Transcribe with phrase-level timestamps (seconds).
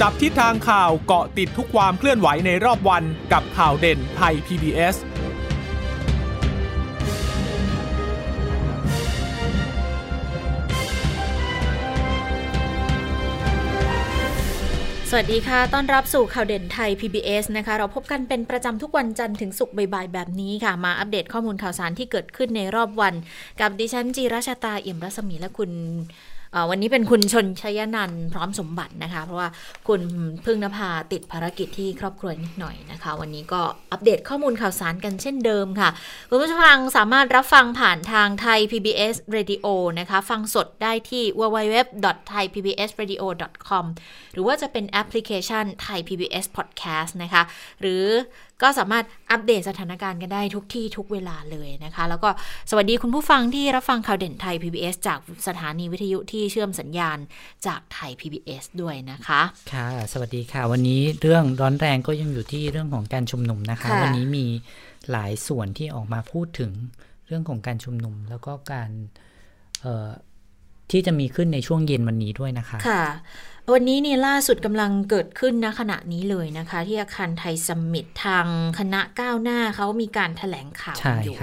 [0.00, 4.96] จับทิศทางข่าวเกาะติดทุกความเคลื่อนไหวในรอบวันกับข่าวเด่นไทย PBS
[15.14, 23.14] สวัสดีค่ะ ต้อนรับสู่ข่าวเด่นไทย PBS นะคะ เราพบกันเป็นประจำทุกวันจันทร์ถึงศุกร์บ่ายๆแบบนี้ค่ะ มาอัปเดตข้อมูลข่าวสารที่เกิดขึ้นในรอบวัน
[23.60, 25.70] กับดิฉันจีราชาตาเอี่ยมรัศมีและคุณ
[26.70, 29.48] วันนี้เป็นคุณชนชยนันพร้อมสมบัตินะคะ เพราะว่า
[29.88, 30.00] คุณ
[30.44, 35.88] พึ่งนภาติดภารกิจที่ครอบครัวนิดหน่อยนะคะ วันนี้ก็อัปเดตข้อมูลข่าวสารกันเช่นเดิมค่ะ
[36.30, 39.66] คุณผู้ฟังสามารถรับฟังผ่านทางไทย PBS Radio
[39.98, 43.84] นะคะ ฟังสดได้ที่ www.thaipbsradio.com
[44.32, 47.42] หรือว่าจะเป็นแอปพลิเคชันไทย PBS Podcast นะคะ
[47.80, 48.04] หรือ
[48.62, 52.30] ก็สามารถอัปเดตสถานการณ์กันได้ทุกที่ทุกเวลาเลยนะคะ แล้วก็
[52.70, 57.18] สวัสดีคุณผู้ฟังที่รับฟังข่าวเด่นไทย PBS จากสถานีวิทยุที่เชื่อมสัญญาณ
[57.66, 59.40] จากไทย PBS ด้วยนะคะ
[59.72, 64.46] ค่ะ สวัสดีค่ะ วันนี้เรื่องร้อนแรงก็ยังอยู่ที่เรื่องของการชุมนุมนะคะวันนี้มี
[65.10, 66.70] หลายส่วนที่ออกมาพูดถึง
[67.26, 68.90] เรื่องของการชุมนุมแล้วก็การ
[70.90, 73.04] ที่จะมีขึ้นในช่วงเย็นวันนี้ด้วยนะคะ ค่ะ
[73.72, 78.46] วันนี้นี่ล่าสุดกำลังเกิดขึ้นณขณะนี้เลยนะคะ ที่อาคารไทยสมิตทาง
[78.78, 81.36] คณะก้าวหน้าเขามีการถแถลงข่าวอยู่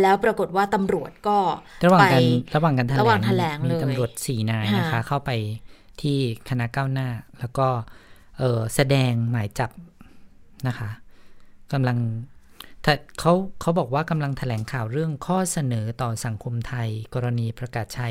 [0.00, 1.38] แล้วปรากฏว่าตำรวจก็
[1.84, 2.22] ระหว่างการ
[2.56, 2.86] ระหว่างการ
[3.26, 5.30] แถลงมีตำรวจสี่นายนะคะ เข้าไป
[6.00, 6.18] ที่
[6.50, 7.08] คณะก้าวหน้า
[7.40, 7.66] แล้วก็
[8.38, 9.70] เออแสดงหมายจับ
[10.66, 10.90] นะคะ
[11.72, 11.98] กำลัง
[13.20, 18.08] เขาเขาบอกว่ากำลังถแถลงข่าวเรื่องข้อเสนอต่อสังคมไทย กรณีประกาศใช้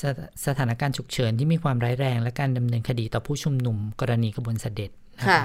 [0.00, 0.02] ส
[0.46, 4.90] สถานการณ์ฉุกเฉินที่มีความร้ายแรง และการดำเนินคดีต่อผู้ชุมนุมกรณีกบวนเสด็จ
[5.28, 5.40] ค่ะ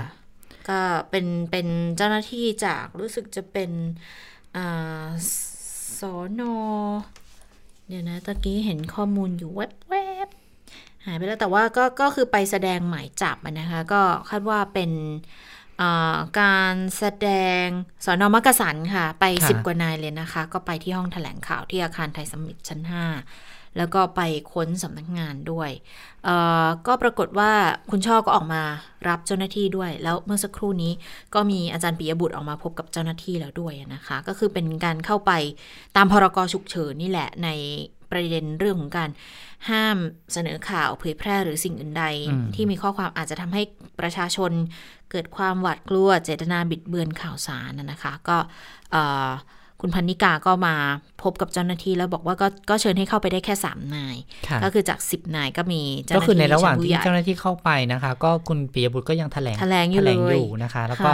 [0.69, 0.79] ก็
[1.09, 3.71] เป็นเป็นเจ้าหน้าที่จากรู้สึกจะเป็น
[5.99, 6.55] สอนอ
[7.87, 9.95] เดี๋ยวนะตะกี้เห็นข้อมูลอยู่แว
[10.25, 14.91] บๆหายไปแล้วแต่ว่าก็ก็คือไปแสดงหมายจับนะคะ ก็คาดว่าเป็น
[16.41, 17.29] การแสด
[17.63, 17.65] ง
[18.05, 23.05] สอนอมักกะสันค่ะ ไปสิบกว่านายเลยนะคะ ก็ไปที่ห้องถแถลงข่าวที่อาคารไทยสมิตชั้นห้า
[23.77, 24.21] แล้วก็ไป
[24.53, 25.69] ค้นสำนักงานด้วย
[26.87, 27.51] ก็ปรากฏว่า
[27.91, 28.61] คุณช่อก็ออกมา
[29.07, 30.93] รับเจ้าหน้าที่ด้วย แล้วเมื่อสักครู่นี้
[31.35, 35.31] ก็มีอาจารย์ปิยบุตรออกมาพบกับเจ้าหน้าที่แล้วด้วยนะคะ ก็คือเป็นการเข้าไป
[35.95, 37.49] ตามพรกฉุกเฉินนี่แหละใน
[38.11, 39.09] ประเด็นเรื่องของการ
[39.69, 39.97] ห้าม
[40.33, 42.05] เสนอข่าวเผยแพร่หรือสิ่งอื่นใด
[42.55, 43.61] ที่มีข้อความอาจจะทำให้
[43.99, 44.51] ประชาชน
[45.11, 48.37] เกิดความหวาดกลัวเจตนาบิดเบือนข่าวสารนะคะ ก็
[49.85, 50.75] คุณพันนิกาก็มา
[51.23, 54.15] พบกับเจ้าหน้าที่แล้วบอกว่าก็ก็เชิญให้เข้าไปได้แค่สามนาย
[54.63, 61.11] ก็คือจากสิบนายก็มีเจ้าหน้าที่ก็คือในระหว่างที่เจ้าหน้าที่เข้าไปนะคะ ก็คุณปียบุตรก็ยังแถลงแถลงอยู่นะคะ แล้วก็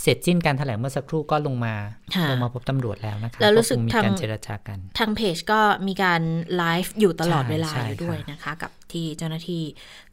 [0.00, 1.74] เสร็จสิ้นการแถลงเมื่อสักครู่ก็ลงมา
[2.30, 6.22] ลงมาพบตำรวจแล้วนะคะแล้วรู้สึกมีการเจรจากัน ทางเพจก็มีการ
[6.56, 9.62] ไลฟ์อยู่ตลอดเวลาอยู่ด้วยนะคะ กับ ที่เจ้าหน้าที่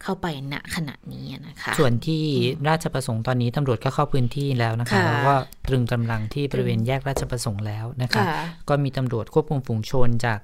[0.03, 2.23] เข้าไปณขณะนี้นะคะ ส่วนที่
[2.69, 5.35] ราชประสงค์ตอนนี้ตำรวจก็เข้าพื้นที่แล้วนะคะแล้วก็
[5.67, 8.23] ตรึงกำลังที่บริเวณแยกราชประสงค์แล้วนะคะ
[8.69, 10.39] ก็มีตำรวจควบคุมฝูงชนจาก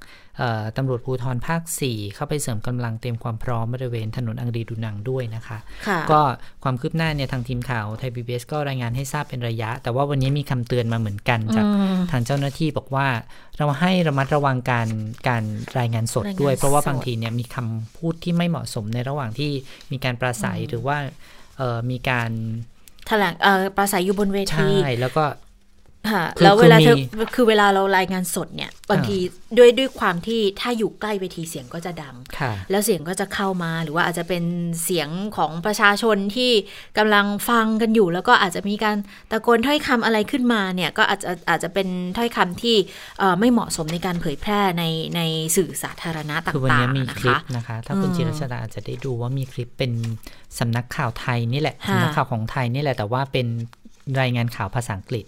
[0.77, 5.57] ตำรวจภูธรภาค 4 เข้าไปเสริมกำลังเตรียมความพร้อมบริเวณถนนอังรีดูนังด้วยนะคะ
[5.87, 6.21] คะก็
[6.63, 11.65] ความคืบหน้าเนี่ยทางทีมข่าวไทยพีบีก็รายงานให้ทราบเป็นระยะ แต่ว่าวันนี้มีคำเตือนมาเหมือนกันจาก
[12.11, 13.07] ทางเจ้าหน้าที่บอกว่า
[13.57, 14.87] เราให้ระมัดระวังการ
[15.27, 15.43] การ
[15.79, 19.51] รายงานสดด้วย เพราะว่าบางทีเนี่ยมีคำพูดที่ไม่เหมาะสมในระหว่างที่
[19.91, 20.97] มีการปราศัยหรือว่า
[21.91, 22.31] มีการ
[23.07, 23.33] แถลง
[23.75, 25.44] ปราศัยอยู่บนเวที ใช่ แล้วก็ค่ะ
[26.41, 26.95] แล้วเวลาเธอ
[27.35, 29.17] คือเวลาเรารายงานสดเนี่ยบางที
[29.57, 32.15] ด้วยด้วยความที่ถ้าอยู่ใกล้เวทีเสียงก็จะดัง
[32.71, 34.43] แล้วเสียงก็จะเข้ามาหรือว่าอาจจะเป็น
[34.83, 36.51] เสียงของประชาชนที่
[36.97, 38.97] กำลังฟังกันอยู่ แล้วก็อาจจะมีการ
[39.31, 42.75] ตะโกนถ้อยคำอะไรขึ้นมาเนี่ยก็อาจจะอาจจะเป็นถ้อยคำที่
[43.39, 44.83] ไม่เหมาะสมในการเผยแพร่ใน
[45.15, 45.21] ใน
[45.55, 49.91] สื่อสาธารณะต่างๆคือวันนี้มีคลิปนะคะ ถ้าคุณจิรชดาอาจจะได้ดูว่ามีคลิปเป็น
[50.59, 53.47] สำนักข่าวไทยนี่แหละสำนักข่าวของไทยนี่แหละแต่ว่าเป็น
[54.21, 55.25] รายงานข่าวภาษาอังกฤษ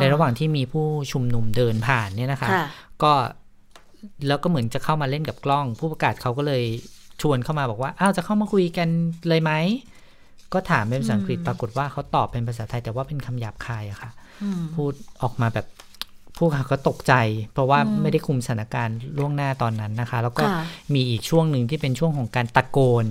[0.00, 2.50] ในระหว่างที่มีผู้ชุมนุมเดินผ่านเนี่ยนะคะ
[3.02, 3.12] ก็
[4.28, 6.62] แล้วก็เหมือนจะเข้ามาเล่นกับกล้อง ผู้ประกาศเขาก็เลย
[7.22, 8.88] ชวนเข้ามาบอกว่าอ้าวจะเข้ามาคุยกัน
[9.28, 9.52] เลยไหม
[10.52, 14.10] ก็ถามเป็นภาษาอังกฤษปรากฏว่าเขาตอบเป็นภาษาไทยแต่ว่าเป็นคำหยาบคายอะค่ะ
[14.74, 14.92] พูด
[15.22, 15.66] ออกมาแบบ
[16.36, 17.14] ผู้ข่าวก็ตกใจ
[17.52, 20.44] เพราะว่าไม่ได้คุมสถานการณ์ล่วงหน้าตอนนั้นนะคะ แล้วก็
[20.94, 23.04] มีอีกช่วงหนึ่งที่เป็นช่วงของการตะโกน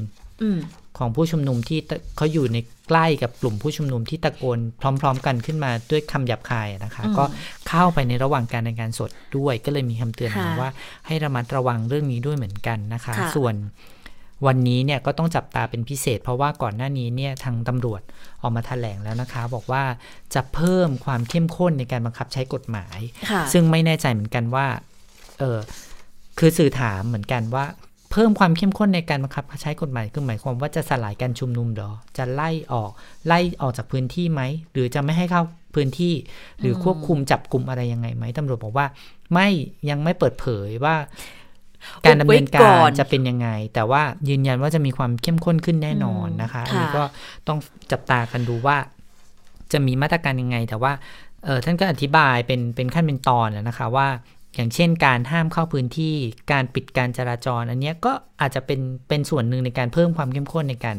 [0.97, 1.79] ของผู้ชุมนุมที่
[2.17, 2.57] เขาอยู่ใน
[2.87, 4.59] ใกล้กับกลุ่มผู้ชุมนุมที่ตะโกน
[5.01, 7.23] พร้อม ๆ กันขึ้นมาด้วยคำหยาบคายนะคะ ก็
[7.67, 10.69] เข้าไปในระหว่างการในการสดด้วย ก็เลยมีคำเตือนมาว่า
[11.07, 13.55] ให้ระมัดระวังเรื่องนี้ด้วยเหมือนกันนะคะ ส่วน
[14.47, 18.01] วันนี้เนี่ยก็ต้องจับตาเป็นพิเศษ เพราะว่าก่อนหน้านี้เนี่ยทางตำรวจ
[18.41, 19.83] ออกมาแถลงแล้วนะคะ บอกว่า
[20.35, 22.99] จะเพิ่มความเข้มข้นในการบังคับใช้กฎหมาย
[23.53, 24.67] ซึ่งไม่แน่ใจเหมือนกันว่า
[25.39, 25.59] เออ
[26.39, 27.65] คือสื่อถามเหมือนกันว่า
[28.11, 32.91] เพิ่มความเข้มข้นในการบังคับใช้กฎหมายคือหมายความว่าจะสลายการชุมนุมหรอ จะไล่ออก
[33.27, 35.43] ไล่ออกจากพื้นที่ไหม หรือจะไม่ให้เข้า
[35.75, 36.13] พื้นที่
[36.59, 38.87] หรือควบคุมจับกลุ่มอะไรยังไงไหมตำรวจบอกว่า
[39.33, 39.47] ไม่
[39.89, 40.95] ยังไม่เปิดเผยว่า
[42.05, 47.03] การดำเนินการจะเป็นยังไง แต่ว่ายืนยันว่าจะมีความเข้มข้นขึ้นแน่นอนนะคะอันนี้ก็
[47.47, 47.59] ต้อง
[47.91, 48.77] จับตากันดูว่า
[49.71, 50.91] จะมีมาตรการยังไง แต่ว่า
[51.45, 54.07] เออท่านก็อธิบายเป็นเป็นขั้นเป็นตอนนะคะว่า
[54.57, 56.15] อย่างเช่นการห้ามเข้าพื้นที่
[56.51, 58.11] การปิดการจราจร อันนี้ก็
[58.41, 60.97] อาจจะเป็นเป็นส่วนหนึ่งในการเพิ่มความเข้มข้นในการ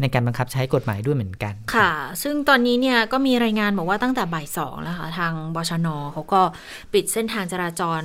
[0.00, 1.90] ในการบังคับใช้กฎหมายด้วยเหมือนกัน ค่ะ
[2.22, 6.40] ซึ่งตอนนี้เนี่ยก็มีรายงานบอกว่าตั้งแต่บ่ายสองแล้วค่ะทางบชนเขาก็
[6.92, 8.02] ปิดเส้นทางจราจร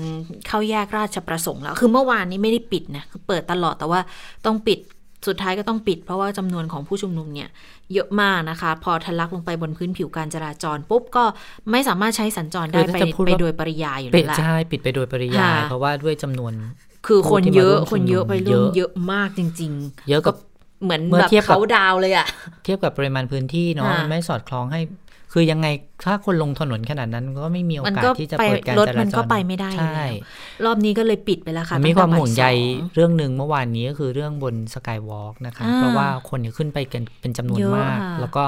[0.47, 4.01] เข้าแยกราชประสงค์แล้ว คือเมื่อวานนี้ไม่ได้ปิดนะ คือเปิดตลอดแต่ว่า
[4.45, 4.79] ต้องปิด
[5.27, 7.50] สุดท้ายก็ต้องปิดเพราะว่าจำนวนของผู้ชุมนุมเนี่ย
[7.94, 11.23] เยอะมากนะคะ พอทะลักลงไปบนพื้นผิวการจราจรปุ๊บก็
[11.71, 12.97] ไม่สามารถใช้สัญจรได้ไป
[13.27, 16.53] ไปโดยปริยายอยู่แล้วละใช่ปิดไปโดยปริยายเพราะว่าด้วยจำนวน
[17.07, 20.35] คือคนเยอะคนเยอะไปร่วมเยอะมากจริง ๆ เยอะกับ
[20.83, 22.27] เหมือนแบบเขาดาวเลยอะ
[22.63, 24.81] เทียบกับปริมาณพื้นที่เนาะไม่สอดคล้องให้
[25.33, 25.68] คือยังไง
[26.06, 30.04] ถ้าคนลงถนนขนาดนั้นก็ไม่มีโอกาสที่จะเปิดการจราจรมันก็ไปไม่ได้ใช่
[30.66, 32.45] รอบนี้ก็เลยปิดไปแล้วค่ะมีความห่วงใย
[32.95, 38.44] เรื่องหนึ่งเมื่อวานนี้ก็คือเรื่องบนสกายวอล์กนะคะเพราะว่าคนขึ้นไปกันเป็นจำนวนมาก แล้วก็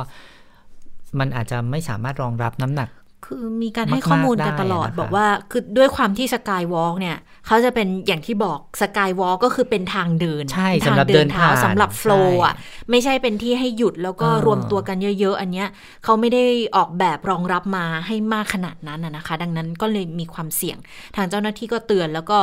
[1.19, 2.89] มันอาจจะไม่สามารถรองรับน้ำหนัก
[3.25, 7.17] คือมีการให้ข้อมูลกันตลอดบอกว่า คือด้วยความที่สกายวอล์กเนี่ย
[7.47, 12.53] เขาจะเป็นอย่างที่บอกสกายวอล์กก็คือเป็นทางเดินใช่สำหรับเดินเท้าสำหรับโฟล์อะ
[12.91, 15.67] ไม่ใช่เป็นที่ให้หยุดแล้วก็รวมตัวกันเยอะๆ อันเนี้ย
[16.03, 16.43] เขาไม่ได้
[16.75, 20.77] ออกแบบรองรับมาให้มากขนาดนั้นนะคะ ดังนั้นก็เลยมีความเสี่ยง
[21.15, 22.37] ทางเจ้าหน้าที่ก็เตือนแล้วก็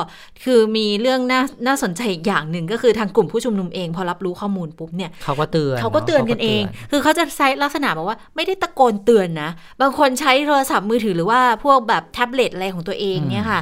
[0.45, 9.51] คือมีเรื่องน่าน่าสนใจอีกอย่างหนึ่งก็คือทางกลุ่มผู้ชุมนุมเอง พอรับรู้ข้อมูลปุ๊บเนี่ยเขาก็เตือนเขาก็เตือนกันเอง คือเขาจะใช้ลักษณะแบบว่าไม่ได้ตะโกนเตือนนะ
[9.81, 13.61] บางคนใช้โทรศัพท์มือถือหรือว่าพวกแบบแท็บเล็ตอะไรของตัวเองเนี่ยค่ะ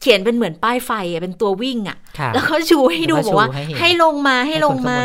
[0.00, 0.90] เขียนเป็นเหมือนป้ายไฟ
[1.22, 1.96] เป็นตัววิ่งอะ่ะ
[2.34, 3.48] แล้วเขาชูให้ดูบอกว่า
[3.80, 5.00] ให้ลงมาให้ลงมา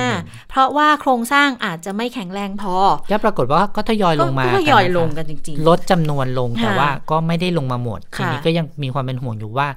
[0.50, 2.76] เพราะว่าโครงสร้างอาจจะไม่แข็งแรงพอ
[3.10, 9.68] แล้วปรากฏว่าก็ทยอยลงมาทยอยลงกันจริงๆ ลดจำนวนลงแต่ว่าก็ไม่ได้ลงมาหมดทีนี้ก็ยังมีความเป็นห่วงอยู่ว่า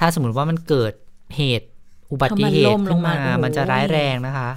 [0.00, 0.92] ถ้าสมมติว่ามันเกิด
[1.36, 1.68] เหตุ
[2.12, 4.48] อุบัติเหตุขึ้นมา มันจะร้ายแรงนะคะ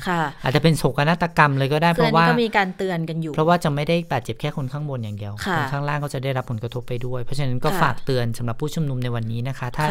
[0.44, 9.86] อาจจะเป็นโศกนาฏกรรมเลยก็ได้เพราะว่าก็มีการเตือนกันอยู่ เพราะว่าจะไม่ได้บาดเจ็บแค่คนข้างบนอย่างเดียว คนข้างล่างก็จะได้รับผลกระทบไปด้วย เพราะฉะนั้นก็ฝากเตือนสำหรับผู้ชุมนุมในวันนี้นะคะ ถ้า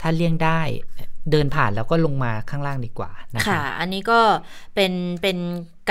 [0.00, 0.60] ถ้าเลี่ยงได้
[1.30, 4.20] เดินผ่านแล้วก็ลงมาข้างล่างดีกว่านะคะค่ะ อันนี้ก็
[4.74, 5.38] เป็นเป็น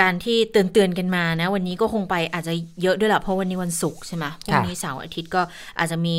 [0.00, 5.42] การที่เตือนเตือนกันมานะ วันนี้ก็คงไปอาจจะเยอะด้วยแหละเพราะวันนี้วันศุกร์ใช่ไหมพรุ่งนี้เสาร์อาทิตย์ก็
[5.78, 6.18] อาจจะมี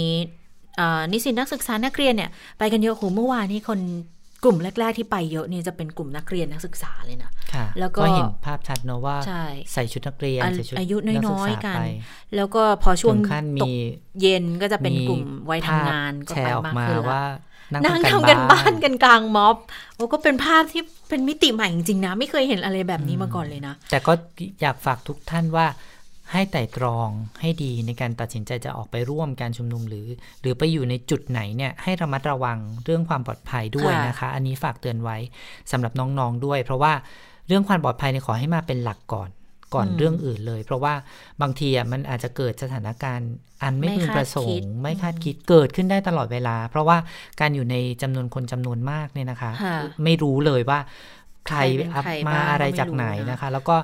[1.12, 3.80] นิสิตนักศึกษานักเรียนเนี่ยไปกันเยอะโหเมื่อวานนี้คน
[4.46, 7.32] กลุ่มแรก ๆ ที่ไปเยอะเนี่ยจะเป็นกลุ่มนักเรียนนักศึกษาเลยนะ
[7.80, 9.18] แล้วก็เห็นภาพชัดเนาะว่า
[9.74, 10.98] ใส่ชุดนักเรียนใส่ชุดอายุ
[11.28, 11.80] น้อยๆกัน
[12.36, 13.16] แล้วก็พอช่วง
[13.62, 13.74] ตก
[14.22, 17.24] เย็นก็จะเป็นกลุ่มวัยทำงานก็ไปมากขึ้นว่า
[17.74, 19.56] นั่งทำกันบ้านกันกลางม็อบ
[19.96, 24.14] โอ้ก็เป็นภาพที่เป็นมิติใหม่จริงๆนะ ไม่เคยเห็นอะไรแบบนี้มาก่อนเลยนะ แต่ก็
[24.62, 25.66] อยากฝากทุกท่านว่า
[26.32, 27.10] ให้ไต่ตรอง
[27.42, 30.08] ให้ดีในการตัดสินใจจะออกไปร่วมการชุมนุมหรือ
[30.42, 35.18] หรือไปอยู่ในจุดไหนเนี่ยให้ระมัดระวังเรื่องความปลอดภัยด้วยนะคะ อันนี้ฝากเตือนไว้
[35.72, 36.94] สำหรับน้องๆด้วย เพราะว่า
[37.48, 39.30] เรื่องความปลอดภัยเนี่ยขอให้มาเป็นหลักก่อน
[39.76, 40.94] ก่อนเรื่องอื่นเลย เพราะว่า
[41.42, 43.30] บางทีอะมันอาจจะเกิดสถานการณ์
[43.64, 46.98] อันไม่พึงประสงค์ ไม่คาดคิดเกิดขึ้นได้ตลอดเวลา เพราะว่า
[47.40, 49.52] การอยู่ในจำนวนคนจำนวนมากเนี่ยนะคะ
[50.04, 50.80] ไม่รู้เลยว่า
[51.48, 51.58] ใคร
[52.28, 53.78] มาอะไรจากไหนนะคะ แล้วก็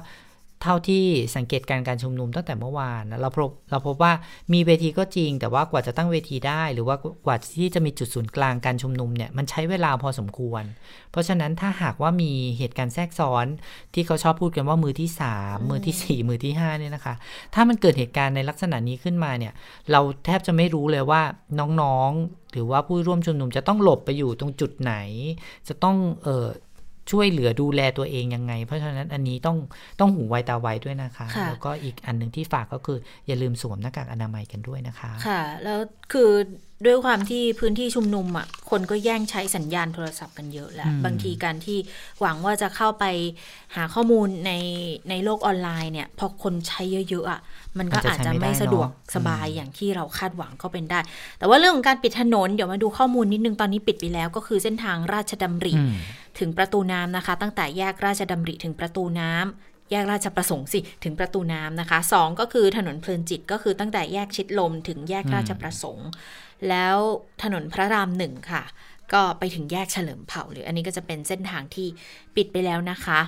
[0.63, 1.03] เท่าที่
[1.36, 4.13] สังเกตการการชุมนุมตั้งแต่เมื่อวานเราพบเราพบว่า
[4.53, 10.63] มีเวทีก็จริง แต่ว่ากว่าจะตั้งเวทีได้ หรือว่ากว่าที่จะมีจุดศูนย์กลางการชุมนุมเนี่ยมันใช้เวลาพอสมควร
[11.12, 13.46] เพราะฉะนั้นถ้าหากว่ามีเหตุการณ์แทรกซ้อน
[13.94, 17.15] ที่เขาชอบพูดกันว่ามือที่ 3 มือที่ 4 มือที่5เนี่ยนะคะ
[17.53, 19.53] ถ้ามันเกิดเหตุการณ์ในลักษณะนี้ขึ้นมาเนี่ย
[19.91, 21.22] เราแทบจะไม่รู้เลยว่า
[21.82, 24.94] น้องๆหรือว่าผู้ร่วมชุมนุมจะต้องหลบไปอยู่ตรงจุดไหน
[25.68, 26.48] จะต้องเออ
[27.12, 29.58] ช่วยเหลือดูแลตัวเองยังไง เพราะฉะนั้นอันนี้ต้อง
[30.00, 35.80] ต้องหูไวตาไวด้วยนะคะ แล้วก็อีกอันหนึ่งที่ฝากก็คืออย่าลืมสวมหน้ากากอนามัยกันด้วยนะคะ ค่ะ แล้ว
[36.13, 36.32] คือ
[36.86, 41.78] ด้วยความที่พื้นที่ชุมนุมอะคนก็แย่งใช้สัญญาณโทรศัพท์กันเยอะแล้ว บางทีการที่
[42.22, 43.06] หวังว่าจะเข้าไป
[43.76, 44.52] หาข้อมูลใน
[45.10, 47.42] ในโลกออนไลน์เนี่ย พอคนใช้เยอะๆอะ
[47.78, 51.00] มันก็อาจจะไม่สะดวกสบายอย่างที่เราคาดหวังก็เป็นได้
[51.40, 55.74] แต่ว่าเรื่องของการปิดถนนเดี๋ยวมาดูข้อมูลนิดนึงตอนนี้ปิดไปแล้ว ก็คือเส้นทางราชดำริ
[56.40, 66.08] ถึงประตูน้ำนะคะ ตั้งแต่แยกราชดำริถึงประตูน้ำแยกราชประสงค์สิ ถึงประตูน้ำนะคะสองก็คือถนนเพลินจิตก็คือตั้งแต่แยกชิดลมถึงแยกราชประสงค์
[66.70, 66.98] แล้ว
[67.41, 68.63] ถนนพระรามหนึ่งค่ะ
[69.13, 71.88] ก็ไปถึงแยกเฉลิมเผ่าเลยอันนี้ก็จะเป็นเส้นทางที่
[72.36, 73.20] ปิดไปแล้วนะคะ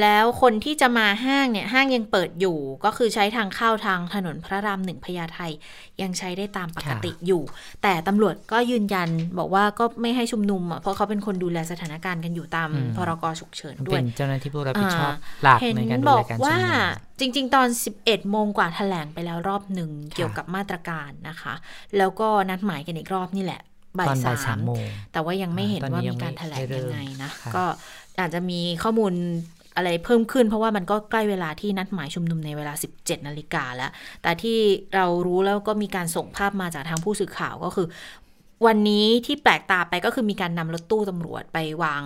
[0.00, 5.40] แล้วคนที่จะมาห้างเนี่ยห้างยังเปิดอยู่ ก็คือใช้ทางเข้าทางถนนพระรามหนึ่งพญาไท
[6.02, 7.42] ยังใช้ได้ตามปกติอยู่
[7.82, 15.12] แต่ตำรวจก็ยืนยันบอกว่าก็ไม่ให้ชุมนุมอะเพราะเขาเป็นคนดูแลสถานการณ์กันอยู่ตามพรกฉุกเฉินด้วยเป็นเจ้าหน้าที่ผู้รับผิดชอบ
[15.42, 16.58] หลักในการดูแลการชุมนุมว่า
[17.20, 17.68] จริง ๆ ตอน
[18.00, 21.54] 11 โมงกว่าแถลงไปแล้วรอบหนึ่งเกี่ยวกับมาตรการนะคะ
[21.98, 23.62] แล้วก็นัดหมายกันอีกรอบนี่แหละ
[23.98, 27.64] บ่ายสามโมงแต่ว่ายังไม่เห็นว่ามีการแถลงยังไงนะ ก็
[28.20, 29.12] อาจจะมีข้อมูล
[29.76, 33.90] อะไรเพิ่มขึ้นเพราะว่ามันก็ใกล้เวลาที่นัดหมายชุมนุมในเวลา 17 นาฬิกาแล้ว
[34.22, 34.58] แต่ที่
[34.94, 37.86] เรารู้แล้วก็มีการส่งภาพมาจากทางผู้สื่อข่าวก็คือ
[38.66, 42.02] วันนี้ที่แปลกตาไปก็คือมีการนำรถตู้ตำรวจไปวาง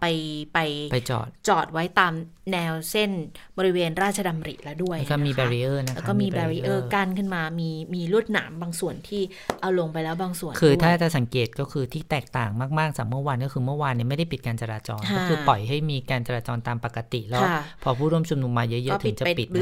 [0.00, 0.06] ไป
[0.52, 0.58] ไป
[0.92, 2.12] ไปจอดจอดไว้ตาม
[2.52, 3.10] แนวเส้น
[3.58, 9.22] บริเวณราชดำริแล้วด้วยแล้วก็มี barrier นะคะแล้วก็มี barrier กั้นขึ้นมา มีมีลวดหนามบางส่วนที่
[9.60, 17.42] เอาลงไปแล้วบางส่วน คือถ้าจะสังเกตก็คือที่แตกต่างมากๆจากเมื่อวานก็คือเมื่อวานเนี่ยไม่ได้ปิดการจราจร ก็คือปล่อยให้มีการจราจรตามปกติแล้ว
[17.82, 19.60] พอผู้ร่วมชุมนุมมาเยอะๆถึงจะปิดนะ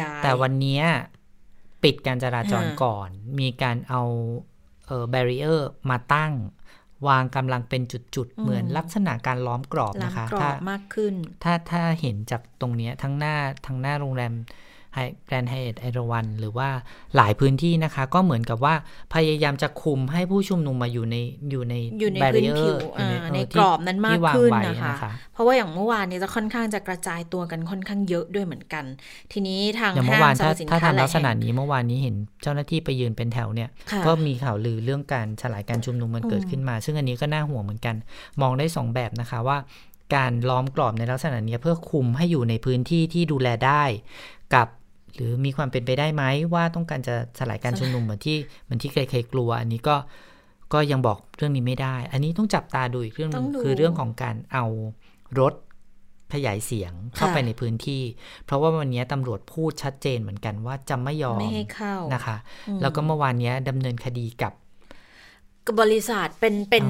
[0.00, 0.80] คะแต่วันนี้
[1.84, 3.08] ปิดการจราจรก่อน
[3.40, 4.02] มีการเอา
[4.86, 6.32] เออแบรีเออร์มาตั้ง
[7.08, 14.32] วางกำลังเป็นจุดๆ เหมือนลักษณะการล้อมกรอบนะคะ ถ้ามากขึ้น ถ้าถ้าเห็นจากตรงนี้ทั้งหน้าทั้งหน้าโรงแรม
[15.26, 16.68] แกรนด์ไฮแอทเอราวัณหรือว่า
[17.16, 18.74] หลายพื้นที่นะคะ ก็เหมือนกับว่า
[19.14, 21.16] พยายามจะคุมให้ผู้ชุมนุมมาอยู่ใน
[21.50, 22.76] อยู่ในอยู่ในพื้นผิว
[23.34, 24.94] ในกรอบนั้นมากขึ้นนะคะ
[25.32, 28.84] เพราะว่าอย่างเมื่อวานนี้จะค่อนข้างจะกระจายตัวกันค่อนข้างเยอะด้วยเหมือนกัน
[29.32, 33.68] ทีนี้ทางห้างสรรพสินค้าถ้าทำลักษณะนี้เมื่อวานนี้เห็นเจ้าหน้าที่ไปยืนเป็นแถวเนี่ย
[34.06, 37.96] ก็มีข่าวลือเรื่องการสลายการชุมนุมมันเกิดขึ้นมา ซึ่งอันนี้ก็น่าห่วงเหมือนกัน
[38.40, 39.58] มองได้ 2 แบบนะคะว่า
[40.16, 43.82] การล้อมกรอบในลักษณะนี้เพื่อคุมให้อยู่ในพื้นที่ที่ดูแลได้
[44.54, 44.68] กับ
[45.14, 49.96] หรือมีความเป็นไปได้ไหมว่าต้องการจะสลายการชุมนุมเหมือนที่เหมือนที่ใครๆกลัว อันนี้ก็
[50.72, 54.64] ก็ยังบอกเรื่องนี้ไม่ได้ อันนี้ต้องจับตาดูอีกเรื่องนึงคือเรื่องของการเอา
[55.40, 55.54] รถ
[56.34, 58.02] ขยายเสียงเข้าไปในพื้นที่
[58.44, 62.36] เพราะว่าวันนี้ตำรวจพูดชัดเจนเหมือนกันว่าจะไม่ยอมไม่ให้เข้านะคะ
[62.80, 64.52] แล้วก็เมื่อวานนี้ดำเนินคดีกับ
[65.80, 66.84] บริษัทเป็นเป็น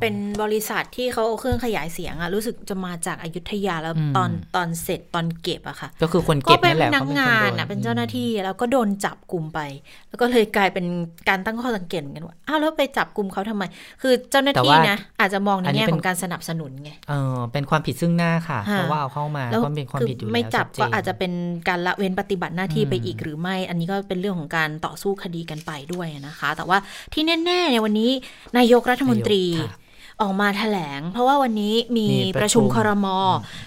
[0.00, 9.60] เป็นบริษัทที่เขาเอาเครื่องขยายเสียงอะรู้สึกจะมาจากอายุทยาแล้วตอนตอนเสร็จตอนเก็บอะค่ะ ก็คือคนเก็บนี่แหละก็เป็นพนักงานอะเป็นเจ้าหน้าที่แล้วก็โดนจับกลุ่มไป
[10.08, 10.86] แล้วก็เลยกลายเป็น
[11.28, 13.64] การตั้งข้อสังเกตเหมือนกันว่าอ้าวแล้วไปจับกลุ่มเขาทำไม
[14.02, 21.32] คือเจ้าหน้าที่นะอาจจะมองในแง่ของการสนับสนุนไงเออเป็นความผิดซึ่งหน้าค่ะเพราะว่าเอาเข้ามาก็เป็นความผิดอยู่แล้วไม่จับก็อาจจะเป็น
[21.68, 26.78] การละเว้นปฏิบัติหน้าที่ไปอีกหรือไม่ อันนี้ก็เป็นเรื่องของการต่อสู้คดีกันไปด้วยนะคะ แต่ว่า
[27.12, 28.10] ที่แน่ๆในวันนี้
[28.58, 29.42] นายกรัฐมนตรี
[30.22, 32.06] ออกมาแถลง เพราะว่าวันนี้มี
[32.40, 33.16] ประชุมคอรมอ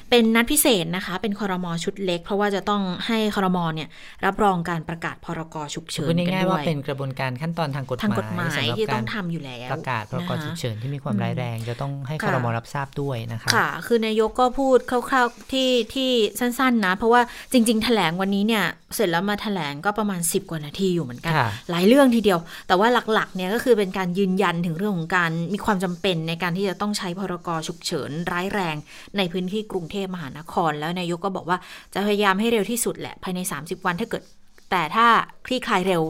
[0.09, 3.87] เป็นนัดพิเศษนะคะ เป็นคอรมอชุดเล็ก เพราะว่าจะต้องให้คอรมอเนี่ย
[4.25, 21.33] รับรองการประกาศพรกฉุกเฉินกันด้วยง่ายว่าเป็นกระบวนการขั้นตอนทางกฎหมายที่ต้องทำอยู่แล้วประกาศพรกฉุกเฉินที่มีความร้ายแรง จะต้องให้คอรมอรับทราบด้วยนะคะค่ะ คือนายกก็พูดคร่าวๆที่ที่สั้น ๆ นะ เพราะว่าจริง ๆ แถลงวันนี้เนี่ยเสร็จแล้วมาแถลงก็ประมาณ 10 กว่านาทีอยู่เหมือนกัน
[21.69, 28.75] หลายเรื่องทีเดียว แต่ว่าหลักๆเนี่ยก็คือเป็นการยืนยันถึงเรื่องของการมีความจำเป็นในการที่จะต้องใช้พรกฉุกเฉินร้ายแรง
[29.17, 31.57] ในพื้นที่กรุงเทพมหานคร แล้วนายกก็บอกว่า
[31.93, 34.23] จะพยายามให้เร็วที่สุดแหละภายใน 30 วันถ้าเกิด
[34.71, 35.07] แต่ถ้า
[35.45, 36.03] คลี่คลายเร็ว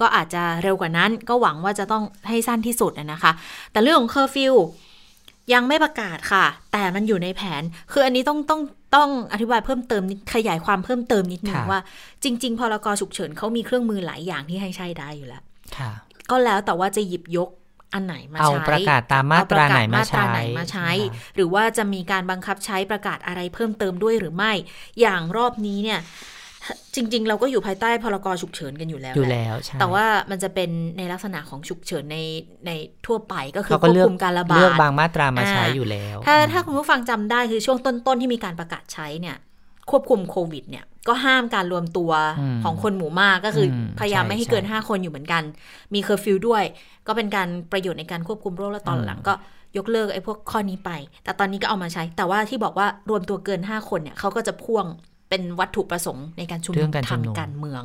[0.00, 3.32] ก็อาจจะเร็วกว่านั้น ก็หวังว่าจะต้องให้สั้นที่สุดนะคะ
[3.72, 4.54] แต่เรื่องของเคอร์ฟิว
[5.52, 7.62] ยังไม่ประกาศค่ะ แต่มันอยู่ในแผน
[7.92, 8.60] คืออันนี้ต้องต้อง
[8.96, 10.02] ต้องอธิบายเพิ่มเติม
[10.34, 11.80] ขยายความเพิ่มเติมนิดนึงว่า
[12.24, 15.42] จริง ๆ พรกฉุกเฉินเขามีเครื่องมือหลายอย่างที่ให้ใช้ได้อยู่แล้ว
[16.30, 17.48] ก็แล้วแต่ว่าจะหยิบยก
[17.94, 20.24] อันไหนมาใช้เอาประกาศตามมาตราไหนมาใช้
[20.58, 20.90] มาใช้
[21.36, 24.52] หรือว่าจะมีการบังคับใช้ประกาศอะไรเพิ่มเติมด้วยหรือไม่
[25.00, 26.00] อย่างรอบนี้เนี่ย
[26.94, 32.18] จริง ๆ เราก็อยู่ภายใต้พรกฉุกเฉินกันอยู่แล้วอยู่แล้วแต่ว่ามันจะเป็นในลักษณะของฉุกเฉินใน
[32.66, 32.70] ใน
[33.06, 39.36] ทั่วไปก็คือควบคุมการระบาดเลือกบางมาตรามาใช้อยู่แล้ว ถ้าถ้าคุณผู้ฟังจำได้คือช่วงต้นๆที่มีการประกาศใช้เนี่ย
[39.92, 42.10] ควบคุมโควิดเนี่ยก็ห้ามการรวมตัว
[42.64, 43.66] ของคนหมู่มากก็คือ
[44.00, 45.42] พยายามไม่ให้เกินห้าคนอยู่เหมือนกัน
[45.94, 46.64] มีเคอร์ฟิวด้วย
[47.06, 49.34] ก็เป็นการประโยชน์ในการควบคุมโรคแล้วตอนหลังก็
[49.76, 50.90] ยกเลิกไอ้พวกข้อนี้ไป
[51.24, 54.86] แต่ตอนนี้ก็เอามาใช้ แต่ว่าที่บอกว่ารวมตัวเกินห้าคนเนี่ยเขาก็จะพ่วง
[55.28, 57.82] เป็นวัตถุประสงค์ในการชุมนุมทางการเมือง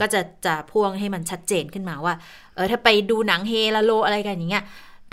[0.00, 2.14] ก็จะจะพ่วงให้มันชัดเจนขึ้นมาว่า
[2.54, 4.64] เออถ้าไปดูหนังเฮลาโลอะไรกันอย่างเงี้ย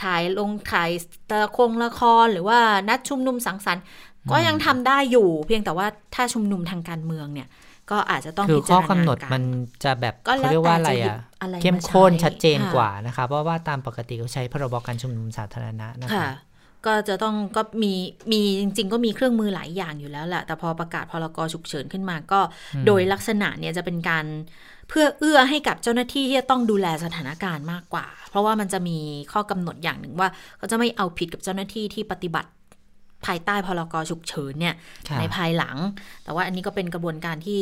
[0.04, 0.92] ถ่ายลงถ่าย
[1.30, 3.84] ตะคงละครหรือว่านัดชุมนุมสังสรรค์
[4.32, 7.48] ก็ยังทำได้อยู่ เพียงแต่ว่าถ้าชุมนุมทางการเมืองเนี่ย
[7.92, 9.44] ก็อาจจะต้องคือข้อกำหนดมัน
[9.84, 11.18] จะแบบเขาเรียกว่าอะไรอะ
[11.62, 16.32] เข้มข้นชัดเจนกว่านะคะเพราะว่าตามปกติเขาใช้พรบการชุมนุมสาธารณะนะคะ
[16.86, 17.94] ก็จะต้องก็มี
[18.32, 22.40] มีจริง ๆ ก็มีเครื่องมือหลายอย่างอยู่แล้วแหละแต่พอประกาศพรกฉุกเฉินขึ้นมาก็
[22.88, 24.26] โดยลักษณะเนี่ยจะเป็นการ
[24.90, 28.98] เพื่อเอื้อให้กับเจ้าหน้าที่ที่จะต้องดูแลสถานการณ์มากกว่า เพราะว่ามันจะมี
[29.34, 32.50] ข้อกำหนดอย่างหนึ่งว่าเขาจะไม่เอาผิดกับเจ้าหน้าที่ที่ปฏิบัติ
[33.26, 34.76] ภายใต้พรกฉุกเฉินเนี่ย
[35.20, 35.78] ในภายหลัง
[36.24, 37.62] แต่ว่าอันนี้ก็เป็นกระบวนการที่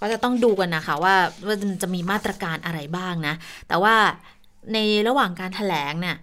[0.00, 1.14] ก็จะต้องดูกันนะคะว่า
[1.46, 3.34] ว่าจะมีมาตรการอะไรบ้างนะ
[3.68, 3.94] แต่ว่า
[4.72, 6.16] ในระหว่างการถแถลงเนี่ย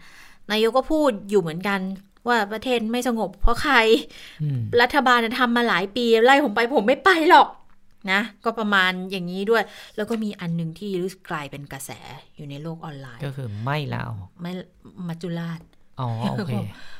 [0.52, 1.80] นายกก็พูดอยู่เหมือนกัน
[2.28, 3.76] ว่าประเทศไม่สงบเพราะใคร
[4.82, 7.50] รัฐบาลทำมาหลายปี ไล่ผมไปผมไม่ไปหรอก
[8.12, 9.64] นะ ก็ประมาณอย่างนี้ด้วย
[9.96, 11.92] แล้วก็มีอันหนึ่งที่รู้สึกกลายเป็นกระแส
[12.36, 14.04] อยู่ในโลกออนไลน์ ก็คือไม่ลา
[14.42, 14.52] ไม่
[15.08, 15.60] มัจจุราช
[16.00, 16.54] อ๋อโอเค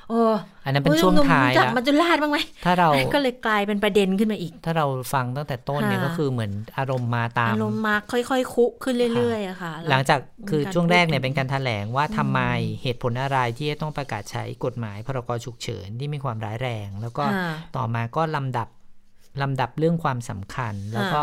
[0.10, 0.20] โอ้
[0.66, 10.20] อันนั้นเป็นช่วงท้ายแล้วมัจจุราชบ้างไหมถ้าเราก็เลยกลายเป็นประเด็นขึ้นมาอีก ถ้าเราฟังตั้งแต่ต้นเนี่ยก็คือเหมือนอารมณ์มาตามอารมณ์มาค่อยๆคุขึ้นเรื่อยๆอะค่ะ หลังจาก
[10.50, 12.40] คือช่วงแรกเนี่ยเป็นการแถลงว่าทำไม
[12.82, 17.24] เหตุผลอะไรที่จะต้องประกาศใช้กฎหมายพรกฉุกเฉินที่มีความร้ายแรง แล้วก็
[17.76, 18.68] ต่อมาก็ลำดับ
[19.42, 21.22] ลำดับเรื่องความสำคัญ แล้วก็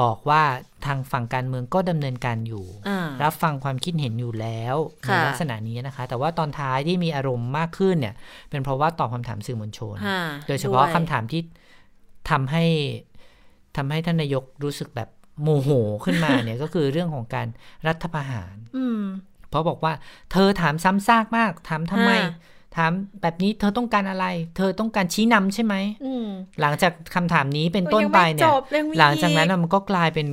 [0.00, 0.42] บอกว่า
[0.86, 2.64] ทางฝั่งการเมืองก็ดำเนินการอยู่
[3.22, 8.14] รับฟังความคิดเห็นอยู่แล้วในลักษณะนี้นะคะ แต่ว่าตอนท้ายที่มีอารมณ์มากขึ้นเนี่ย
[8.50, 9.96] เป็นเพราะว่าตอบคาถามสื่อมวลชน
[10.48, 11.42] โดยเฉพาะคำถามที่
[12.30, 12.64] ทำให้
[13.76, 15.08] ทำให้ท่านนายกรู้สึกแบบ
[15.42, 15.70] โมโห
[16.04, 17.46] ขึ้นมาเนี่ยก็คือเรื่องของการ
[17.86, 18.56] รัฐประหาร
[19.48, 19.92] เพราะบอกว่า
[20.32, 22.12] เธอถามซ้ำซากมากถามทำไม
[22.76, 24.26] ถามแบบนี้เธอต้องการอะไร
[24.56, 25.74] เธอต้องการชี้นำใช่ไหม
[26.60, 28.50] หลังจากคำถามนี้เป็นต้นไปเนี่ย
[28.98, 30.26] หลังจากนั้นมันก็กลายเป็น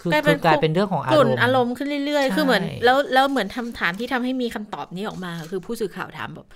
[0.00, 6.46] คือคือกลายเป็นเรื่องของอารมณ์อารมณ์ขึ้นเรื่อยๆ คือเหมือน แล้วแล้วเหมือนคำถามที่ทำให้มีคำตอบนี้ออกมา คือผู้สื่อข่าวถามแบบ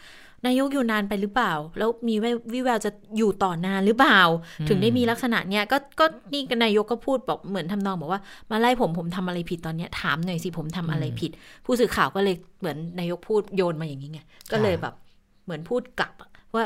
[0.46, 2.14] นายกอยู่นานไปหรือเปล่า แล้วมี
[2.52, 4.20] วิแววจะอยู่ต่อนานหรือเปล่า
[4.68, 11.30] ถึงได้มีลักษณะเนี้ยก็ก็นี่นายกก็พูดบอกเหมือนทำนองบอกว่ามาไล่ผมผมทำอะไรผิดตอนเนี้ยถามหน่อยสิผมทำอะไรผิด
[11.64, 14.20] ผู้สื่อข่าวก็เลยเหมือนนายกพูดโยนมาอย่างนี้ไง
[14.52, 14.94] ก็เลยแบบ
[15.44, 16.12] เหมือนพูดกลับ
[16.54, 16.64] ว่า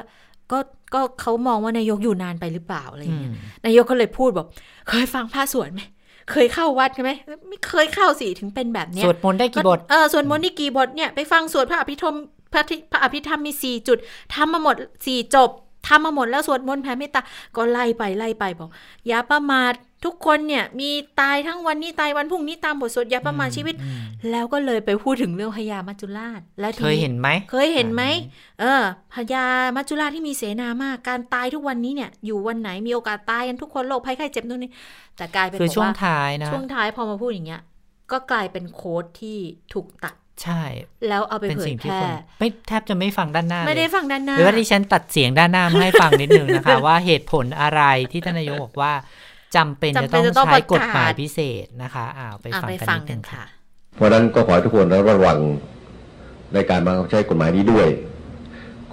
[0.52, 0.58] ก็
[0.94, 3.32] ก็เขามองว่านายกอยู่นานไปหรือเปล่าอะไรเงี้ย
[3.66, 4.46] นายกก็เลยพูดบอก
[4.88, 5.82] เคยฟังพระสวดไหม
[6.30, 7.12] เคยเข้าวัดไหม
[7.48, 12.16] ไม่เคยเข้าสิถึงเป็นแบบเนี้ยสวดมนต์ได้กี่บทเออสวดมนต์ได้กี่บทเนี่ยไปฟังสวดพระอภิธรรม
[12.52, 13.98] พระพระอภิธรรมมีสี่จุด
[14.34, 14.76] ทำมาหมด
[15.06, 15.50] สี่จบ
[15.88, 17.20] ทำมาหมดแล้วสวดมนต์แผ่เมตตา
[17.56, 18.70] ก็ไล่ไปไล่ไปบอก
[19.08, 19.72] อย่าประมาท
[20.04, 20.90] ทุกคนเนี่ยมี
[21.20, 23.74] ตายทั้งวันนี้ตายวันพรุ่งนี้ตามบทสวดอย่าประมาทชีวิต
[24.30, 28.02] แล้วก็เลยไปพูดถึงเรื่องพญามัจจุราช และเคยเห็นไหมเคยเห็นไหม
[28.60, 28.82] เออ
[29.14, 29.44] พญา
[29.76, 34.70] มัจจุราชที่มีเสนามาก การตายทุกวันนี้เนี่ยอยู่วันไหนมีโอกาสตายกันทุกคนโรคภัยไข้เจ็บนู่นนี่
[35.16, 37.62] แต่กลายเป็นคือช่วงท้ายนะช่วงท้ายพอมาพูดอย่างเงี้ย
[38.12, 39.38] ก็กลายเป็นโค้ดที่
[39.72, 40.62] ถูกตัด ใช่
[41.08, 42.00] แล้วเอาไปเผยแพร่
[42.38, 48.92] ไม่แทบจะไม่ฟังด้านหน้า ไม่ได้ฟังด้านหน้าหรือว่าที่ฉันตัดเสียงด้านหน้ามาให้ฟังนิดนึงนะคะ ว่าเหตุผลอะไรที่ท่านนายกบอกว่า
[49.56, 53.44] จำเป็นจะต้องใช้กฎหมายพิเศษนะคะอ้าวไปฟังกันนิดนึงค่ะ
[53.96, 55.38] เพราะนั้นก็ขอให้ทุกคนระวัง
[56.54, 57.86] ในการมาใช้กฎหมายนี้ด้วย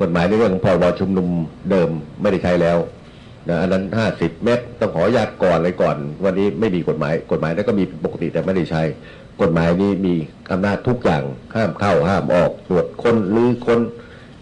[0.02, 1.28] กฎหมายในเรื่องของพรบชุมนุม
[1.70, 1.90] เดิม
[2.22, 2.78] ไม่ได้ใช้แล้ว
[3.50, 8.82] นะอันนั้นห้าสิบเมตรต้องขออนุญาตก่อนเลยก่อน วันนี้ไม่มีกฎหมายกฎหมายนั้นก็มีปกติแต่ไม่ได้ใช้
[9.42, 10.16] กฎหมายนี้มี
[10.52, 11.24] อำนาจทุกอย่าง
[11.56, 13.80] ห้ามเข้าห้ามออกตรวจคนหรือคน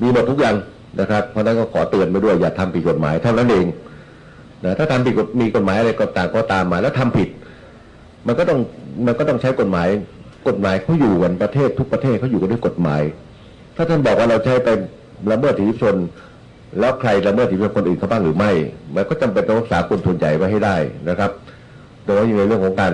[0.02, 0.56] มีหมดทุกอย่าง
[1.00, 3.66] นะครับ เพราะนั้นก็ขอเตือนไปด้วยอย่าทำผิดกฎหมายเท่านั้นเอง
[4.64, 7.30] นะถ้าทำผิดมีกฎหมายอะไรก็ต่างก็ตามมาแล้วทำผิด
[8.28, 8.60] มันก็ต้อง
[9.06, 9.90] มันก็ต้องใช้กฎหมาย
[10.48, 13.02] กฎหมายเขาอยู่กันประเทศทุกประเทศเขาอยู่กันด้วยกฎหมาย
[13.76, 14.70] ถ้าท่านบอกว่าเราใช้ไป
[15.32, 15.96] ละเมิดสิทธิชน
[16.80, 18.52] แล้วใครละเมิดสิทธิชนคนอื่นเขาบ้างหรือไม่
[18.96, 20.76] มันก็จำเป็นต้องรักษาคนส่วนใหญ่ไว้ให้ได้
[21.10, 21.32] นะครับ
[22.06, 22.94] โดยเฉพาะในเรื่องของการ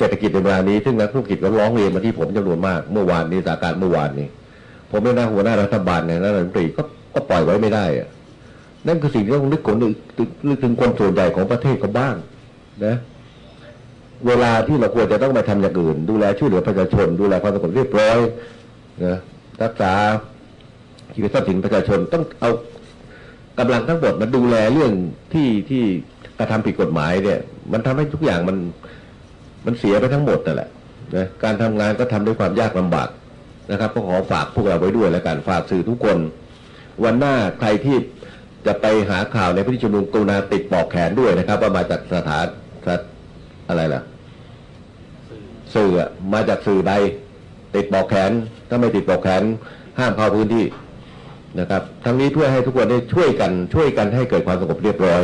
[0.00, 4.28] เศรษฐกิจในเวลานี้ซึ่งนักธุรกิจก็ร้องเรียนมาที่ผมจำนวนมากเมื่อวานนี้สถานการณ์เมื่อวานนี้
[4.90, 6.82] ผมเป็นหน้าหัวหน้ารัฐบาลในนั้นรัฐมนตรีก็
[7.14, 8.08] ก็ปล่อยไว้ไม่ได้อะ
[8.86, 9.76] นั่นคือสิ่งที่ต้องนึกคน
[10.48, 12.14] นึกถึงคนส่วนใหญ่ของประเทศก็บ้าง
[12.86, 12.96] นะ
[14.26, 18.18] เวลาที่เราควรจะต้องไปทำอย่างอื่น ดูแลช่วยเหลือประชาชน ดูแลความสงบเรียบร้อย
[19.06, 19.18] นะ
[19.62, 19.92] รักษา
[21.14, 22.50] ชีวิตทรัพย์สินประชาชนต้องเอา
[23.58, 24.92] กำลังทั้งหมดมาดูแลเรื่อง
[25.32, 25.82] ที่ที่
[26.38, 27.38] กระทำผิดกฎหมายเนี่ย
[27.72, 28.56] มันทำให้ทุกอย่างมัน
[29.66, 30.70] มันเสียไปทั้งหมดนั่นแหละ
[31.16, 33.08] นะการทำงานก็ทำด้วยความยากลำบาก
[33.70, 36.18] นะครับ ก็ขอฝากพวกเราไว้ด้วยแล้วกันฝากสื่อทุกคน
[37.04, 37.96] วันหน้าใครที่
[38.66, 42.46] จะไปหาข่าวในพิธีชุมนุมกรุณาติดปอกแขนด้วยนะครับ ว่ามาจากสถาน
[43.68, 44.02] อะไรล่ะ
[45.74, 45.90] สื่อ
[46.34, 46.92] มาจากสื่อใด
[47.74, 48.30] ติดปอกแขน
[48.68, 49.42] ถ้าไม่ติดปอกแขน
[49.98, 50.64] ห้ามเข้าพื้นที่
[51.60, 55.22] นะครับ ทั้งนี้เพื่อให้ทุกคนได้ช่วยกันช่วยกันให้เกิดความสงบเรียบร้อย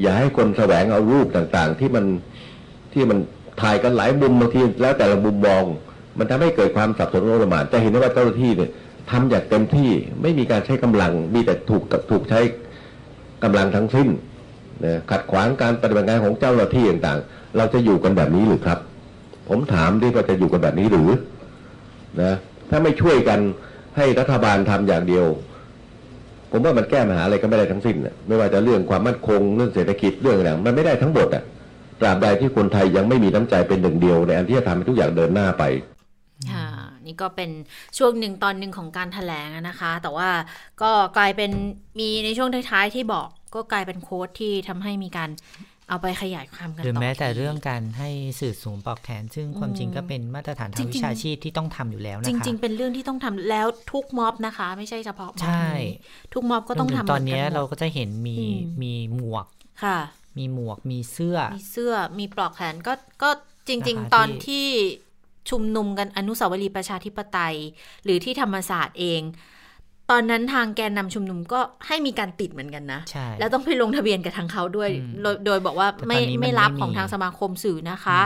[0.00, 2.04] อย่าให้คนแสวงเอารูปต่างๆ ที่มัน
[2.92, 3.18] ที่มัน
[3.62, 5.62] ถ่ายกันหลายมุมบางทีแล้วแต่ละมุมมอง
[6.18, 8.70] มันทำให้เกิดความสับสนโอลหมานจะเห็นได้ว่าเจ้าหน้าที่เนี่ย
[9.10, 9.90] ทำอย่างเต็มที่
[10.22, 12.40] ไม่มีการใช้กำลังมีแต่ถูกถูกใช้
[13.44, 14.08] กำลังทั้งสิ้น
[14.84, 18.78] นะขัดขวางการปฏิบัติงานของเจ้าหน้าที่ต่างๆ เราจะอยู่กันแบบนี้หรือครับ
[19.48, 21.10] ผมถามดิว่าจะอยู่กันแบบนี้หรือ
[22.22, 22.34] นะ
[22.70, 23.40] ถ้าไม่ช่วยกัน
[23.96, 25.26] ให้รัฐบาลทำอย่างเดียว
[26.52, 31.44] ผมว่ามันแก้ปัญหาอะไรก็ไม่ได้ทั้งสิ้นไม่ว่าจะเรื่องความมั่นคงเรื่องเศรษฐกิจเรื่องอะไรมันไม่ได้ทั้งหมดอะ
[32.00, 35.64] ตราบใดที่คนไทยยังไม่มีน้ำใจเป็นหนึ่งเดียว ในอันที่จะทำให้ทุกอย่างเดินหน้าไป
[36.52, 36.68] ค่ะ
[37.06, 37.50] นี่ก็เป็น
[37.98, 40.28] ช่วงหนึ่งตอนหนึ่งของการถแถลงนะคะ แต่ว่า
[40.82, 41.50] ก็กลายเป็น
[41.98, 45.30] มีในช่วงท้ายๆที่บอกก็กลายเป็นโค้ดที่ทำให้มีการ
[45.88, 55.96] เอาไปขยายความกันหรือต่อแม้แต่เรื่องการให้สื่อสูงปลอกแขน ซึ่งความจริงก็เป็นมาตรฐานทางจริงๆวิชาชีพที่ต้องทำอยู่แล้วนะคะจริง ๆ เป็นเรื่องที่ต้องทำแล้วทุกม็อบนะคะ ไม่ใช่เฉพาะม็อบใช่นี้
[56.34, 59.46] ทุกม็อบก็ต้องรวมทำถึตอนเนี้ยหมืกัหมดเราก็จะเห็นมีอืมมีหมวก
[59.84, 59.98] ค่ะ
[60.38, 63.30] มีหมวกมีเสื้อ มีเสื้อมีปลอกแขนก็ก็
[63.68, 64.66] จริงนะคะๆตอนที่ที่
[65.50, 67.56] ชุมนุมกันอนุสาวรีย์ประชาธิปไตย
[68.04, 69.22] หรือที่ธรรมศาสตร์เอง
[70.10, 78.20] ตอนนั้นทางแกนนำชุมนุมก็ให้มีการติดเหมือนกันนะใช่แล้วต้องไปลงทะเบียนกับทางเขาด้วยอืมโดยโดยบอกว่าแต่ตอนไม่นี้มันไม่รับไม่มีของทางสมาคมสื่อนะคะ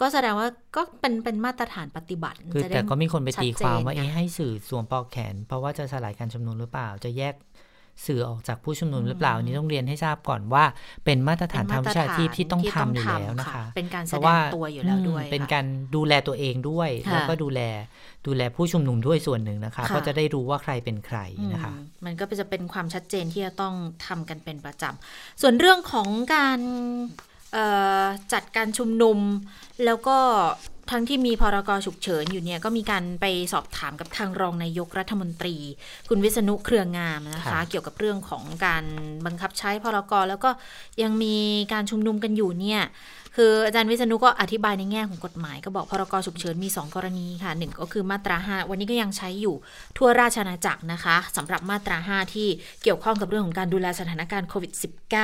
[0.00, 7.34] ก็แสดงว่าก็เป็นเป็นมาตรฐานปฏิบัติคือจะได้แต่ก็มีคนไปตีความว่าชัดเจนไงเอ๊ะให้สื่อสวมปลอกแขน เพราะว่าจะสลายการชุมนุมหรือเปล่าจะแยก
[8.06, 10.64] สื่อออกจากผู้ชุมนุมหรือเปล่าอันนี้ต้องเรียนให้ทราบก่อนว่า
[11.04, 15.64] เป็นมาตรฐานทางวิชาชีพที่ต้องทำอยู่แล้วนะคะ เป็นการเพแสราะดว่างตัวอยู่แล้วด้วย เป็นค่ะการ
[15.96, 17.60] ดูแลตัวเองด้วยค่ะแล้วก็ดูแล
[18.26, 21.18] ดูแลผู้ชุมนุมด้วยส่วนหนึ่งนะคะค่ะก็จะได้รู้ว่าใครเป็นใคร
[21.52, 23.74] นะคะอืมมันก็จะเป็นความชัดเจนที่จะต้อง
[24.06, 26.60] ทำกันเป็นประจำส่วนเรื่องของการ
[27.52, 27.66] เอ่
[28.02, 29.18] อจัดการชุมนุม
[29.84, 30.18] แล้วก็
[30.90, 35.56] ทั้งที่มีพรกฉุกเฉินอยู่เนี่ยก็มีการไปสอบถามกับทางรองนายกรัฐมนตรี
[36.08, 38.84] คุณวิษณุเครืองามนะครัคะบเกี่ยวกับเรื่องของการ
[39.26, 40.50] บังคับใช้พรกแล้วก็
[41.02, 41.36] ยังมี
[41.72, 42.82] การชุมนุมกันอยู่เนี่ย
[43.36, 49.54] คืออาจารย์วิษณุก็อธิบายในแง่ของกฎหมายก็บอกพรกฉุกเฉินมี 2 กรณีค่ะหนึ่งก็คือมาตรา 5 วันนี้ก็ยังใช้อยู่
[49.96, 52.48] ทั่วราชอาณาจักรนะคะสำหรับมาตรา 5 ที่
[52.82, 54.72] เกี่ยวข้องกับเรื่องของการดูแลสถานการณ์โควิด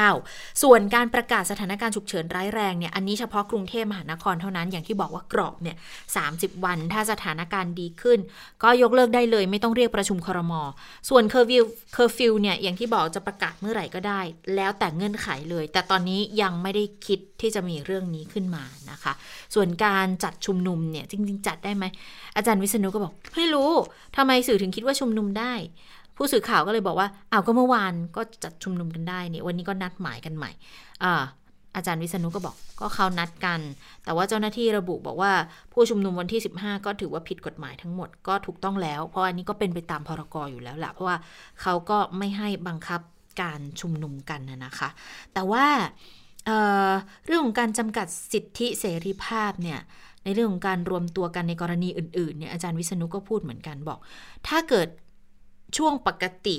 [0.04, 5.76] -19 ส่วนการประกาศสถานการณ์ฉุกเฉินร้ายแรงเนี่ยอันนี้เฉพาะกรุงเทพมหานครเท่านั้นอย่างที่บอกว่ากรอบเนี่ย
[6.20, 8.18] 30 วัน ถ้าสถานการณ์ดีขึ้น
[8.62, 10.52] ก็ยกเลิกได้เลย ไม่ต้องเรียกประชุมครม
[11.08, 11.64] ส่วนเคอร์ฟิว
[11.94, 14.20] เคอร์ฟิวเนี่ยอย่างที่บอกจะประกาศเมื่อไหร่ก็ได้
[14.56, 19.12] แล้วแต่เงื่อนไขเลย แต่ตอนนี้ยังไม่ได้คิดที่จะมีเรื่องนี้ขึ้นมานะคะ
[19.54, 21.84] ส่วนการจัดชุมนุมเนี่ยจริง ๆ จัดได้ไหม
[22.36, 23.70] อาจารย์วิษณุก็บอกไม่รู้
[24.16, 25.54] ทำไมสื่อถึงคิดว่าชุมนุมได้
[26.16, 30.50] ผู้สื่อข่าวก็เลยบอกว่า อ้าว ก็เมื่อวานก็จัดชุมนุมกันได้เนี่ยวันนี้ก็นัดหมายกันใหม่
[31.04, 31.22] อ่า
[31.76, 33.60] อาจารย์วิษณุก็บอกก็เขานัดกัน
[34.04, 35.32] แต่ว่าเจ้าหน้าที่ระบุบอกว่า
[35.72, 41.16] ผู้ชุมนุมวันที่ 15 ก็ถือว่าผิดกฎหมายทั้งหมดก็ถูกต้องแล้ว เพราะอันนี้ก็เป็นไปตามพรกอยู่แล้วแหละเพราะว่า
[41.62, 43.00] เขาก็ไม่ให้บังคับ
[43.40, 44.88] การชุมนุมกันนะนะคะ
[45.34, 45.66] แต่ว่า
[46.46, 49.80] เเรื่องของการจำกัดสิทธิเสรีภาพเนี่ย
[50.24, 53.98] ในเรื่องของการรวมตัวกันในกรณีอื่นๆเนี่ยอาจารย์วิษณุก็พูดเหมือนกันบอก
[54.48, 54.88] ถ้าเกิด
[55.76, 56.56] ช่วงปกติ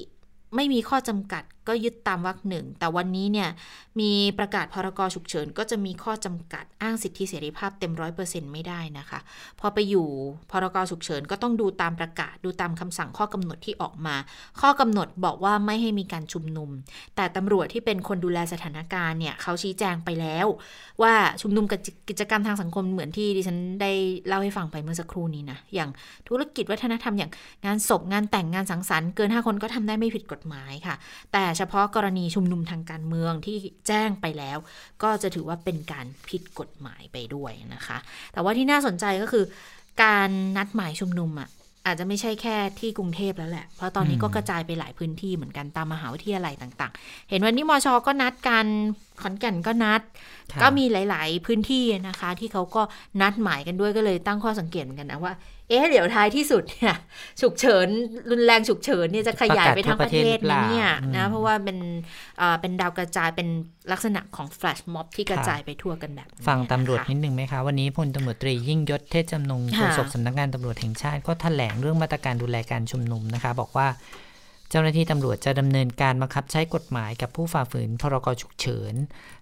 [0.55, 3.49] ไม่มีข้อจำกัด ก็ยึดตามวรรคหนึ่ง แต่วันนี้เนี่ย
[3.99, 9.19] มีประกาศพรกฉุกเฉิน ก็จะมีข้อจำกัดอ้างสิทธิเสรีภาพเต็มร้อยเปอร์เซ็นต์ไม่ได้นะคะ
[9.59, 10.07] พอไปอยู่
[10.51, 14.15] พรกฉุกเฉิน ก็ต้องดูตามประกาศดูตามคำสั่งข้อกำหนดที่ออกมา
[14.61, 16.69] ข้อกำหนดบอกว่าไม่ให้มีการชุมนุม
[17.15, 20.47] แต่ตำรวจที่เป็นคนดูแลสถานการณ์เนี่ยเขาชี้แจงไปแล้ว
[21.01, 23.91] ว่าชุมนุมกับกิจกรรมทางสังคมเหมือนที่ดิฉันได้
[24.27, 25.89] เล่าให้ฟังไปเมื่อสักครู่นี้นะอย่าง
[26.27, 27.31] ธุรกิจวัฒนธรรมอย่าง
[27.65, 30.95] งานศพงานแต่งงานสังสรรค์เกิน5คนก็ทำได้ไม่ผิดกฎหมายค่ะ
[31.31, 34.57] แต่เฉพาะกรณีชุมนุมทางการเมืองที่แจ้งไปแล้ว
[35.03, 37.97] ก็จะถือว่าเป็นการผิดกฎหมายไปด้วยนะคะ
[38.33, 39.45] แต่ว่าที่น่าสนใจก็คือ
[40.03, 41.49] การนัดหมายชุมนุมอะ
[41.85, 48.65] อาจจะไม่ใช่แค่ที่กรุงเทพแล้วแหละ เพราะตอนนี้ก็อืมกระจายไปหลายพื้นที่เหมือนกันตามมหาวิทยาลัยต่าง ๆ เห็นวันนี้มชก็นัดกัน
[49.21, 50.01] ขอนแก่นก็นัด
[50.51, 52.81] ค่ะก็มีหลาย ๆ พื้นที่นะคะ ที่เขาก็
[53.21, 55.33] นัดหมายกันด้วยก็เลยตั้งข้อสังเกตเหมือนกันนะว่า
[55.69, 56.95] เอ๊ะเดี๋ยวท้ายที่สุดเนี่ย
[57.41, 57.87] ฉุกเฉิน
[58.31, 61.77] รุนแรงฉุกเฉินเนี่ยจะขยายไปทั้งประเทศไหมเนี่ยนะเพราะว่าเป็น
[62.37, 63.47] เอ่อเป็นดาวกระจายเป็น
[63.91, 73.87] ลักษณะของแฟลชม็อบที่กระจายไปทั่วกันแบบนี้ฟังตำรวจนะคะนิดนึงไหมคะ วันนี้พลตำรวจตรียิ่งยศเทศจำนงโฆค่ะษกสำนักงานตำรวจแห่งชาติก็แถลงเรื่องมาตรการดูแลการชุมนุมนะคะ บอกว่า
[74.71, 78.93] เจ้าหน้าที่ตำรวจจะดำเนินการบังคับใช้กฎหมายกับผู้ฝ่าฝืนพรกฉุกเฉิน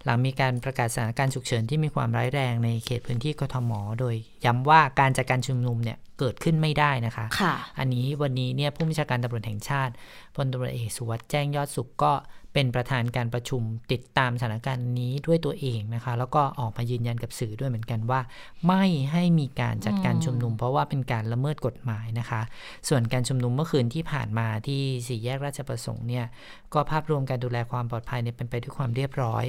[0.06, 4.15] หลังมีการประกาศสถานการณ์ฉุกเฉินที่มีความร้ายแรงในเขตพื้นที่กทม โดย
[4.46, 9.94] ย้ำว่าการจัดการชุมนุมเนี่ยเกิดขึ้นไม่ได้นะคะค่ะอันนี้วันนี้เนี่ยผู้บัญชาการตำรวจแห่งชาติ
[10.36, 12.13] พลตำรวจเอกสุวัสด์แจ้งยอดสุขก็
[12.54, 18.20] เป็นประธานการประชุมติดตามสถานการณ์นี้ด้วยตัวเองนะคะ แล้วก็ออกมายืนยันกับสื่อด้วยเหมือนกันว่า
[18.68, 22.41] ไม่ให้มีการจัดการอืมชุมนุม เพราะว่าเป็นการละเมิดกฎหมายนะคะ
[22.89, 26.26] ส่วนการชุมนุมเมื่อคืนที่ผ่านมาที่สี่แยกราชประสงค์เนี่ย
[26.74, 29.46] ก็ภาพรวมการดูแลความปลอดภัยเนี่ยเป็นไปด้วยความเรียบร้อย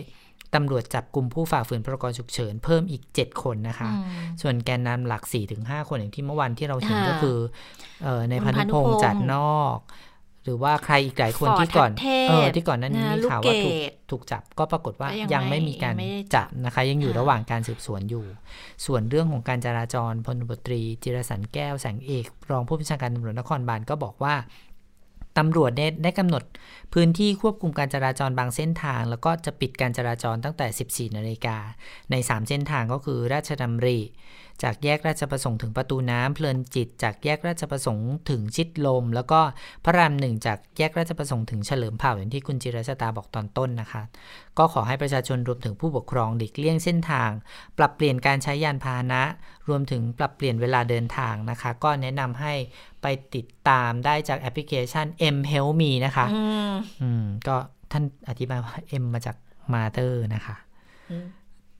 [0.55, 5.23] ตำรวจจับกลุ่มผู้ฝ่าฝืนพรกฉุกเฉินเพิ่มอีก 7 คนนะคะอืมส่วนแกนนำหลัก
[5.57, 7.39] 4-5 คนอย่างที่เมื่อวันที่เราเห็นค่ะก็คือ
[8.05, 9.79] เออในคุพัณนพานุธุพพงงษ์ษ์จัดนอก
[10.45, 18.25] หรือว่าใครอีกหลายคนฟอร์ดที่ก่อนทัศเทพเออที่ก่อนหนั้นนะมีลูกข่าวว่าถูกเกดถูกจับก็ปรากฏว่าก็ยังยังไม่ไม่มีการยังไม่ได้จัจับบนะคะ ยังอยู่ค่ะระหว่างการสืบสวนอยู่
[18.87, 24.35] ส่วนเรื่องของการจราจรพลตำรวจตรีจิรสันแก้วแสงเอก รองผู้บัญชาการตำรวจนครบาลก็บอกว่า
[25.39, 26.43] ตำรวจได้ได้กำหนด
[26.95, 31.57] พื้นที่ควบคุมการจราจรบางเส้นทาง แล้วก็จะปิดการจราจรตั้งแต่ 14 นาฬิกา
[32.11, 33.99] ใน 3 เส้นทางก็คือราชดำริ
[34.63, 39.41] จากแยกราชประสงค์ถึงประตูน้ำเพลินจิต จากแยกราชประสงค์ถึงชิดลม แล้วก็
[39.85, 44.03] พระรามหนึ่งจากแยกราชประสงค์ถึงเฉลิมเผ่าอย่างที่คุณจิรชตาบอกตอนต้นนะคะ
[44.59, 47.31] ก็ขอให้ประชาชนรวมถึงผู้ปกครองหลีกเลี่ยงเส้นทาง
[47.79, 49.23] ปรับเปลี่ยนการใช้ยานพาหนะ
[49.69, 52.55] รวมถึงปรับเปลี่ยนเวลาเดินทางนะคะ ก็แนะนำให้
[53.03, 56.27] ไปติดตามได้จากแอปพลิเคชัน M Help Me นะคะ
[57.03, 57.57] อืมก็
[57.93, 59.37] ท่านอธิบายว่า M มาจาก
[59.73, 60.57] Mother นะคะ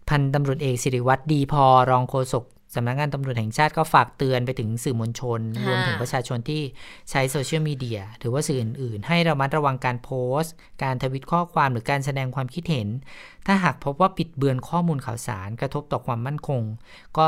[0.09, 2.45] พันตำรวจเอกสิริวัตรดีพอรองโฆษก
[2.77, 6.63] สำนักงานตำรวจแห่งชาติก็ฝากเตือนไปถึงสื่อมวลชน รวมถึงประชาชนที่
[7.11, 10.11] ใช้โซเชียลมีเดียหรือว่าสื่ออื่น ๆ ให้ระมัดระวังการโพ
[10.41, 12.89] สต์ การทวิตข้อความหรือการแสดงความคิดเห็น
[13.47, 16.63] ถ้าหากพบว่าปิดเบือนข้อมูลข่าวสารกระทบต่อความมั่นคง
[17.19, 17.27] ก็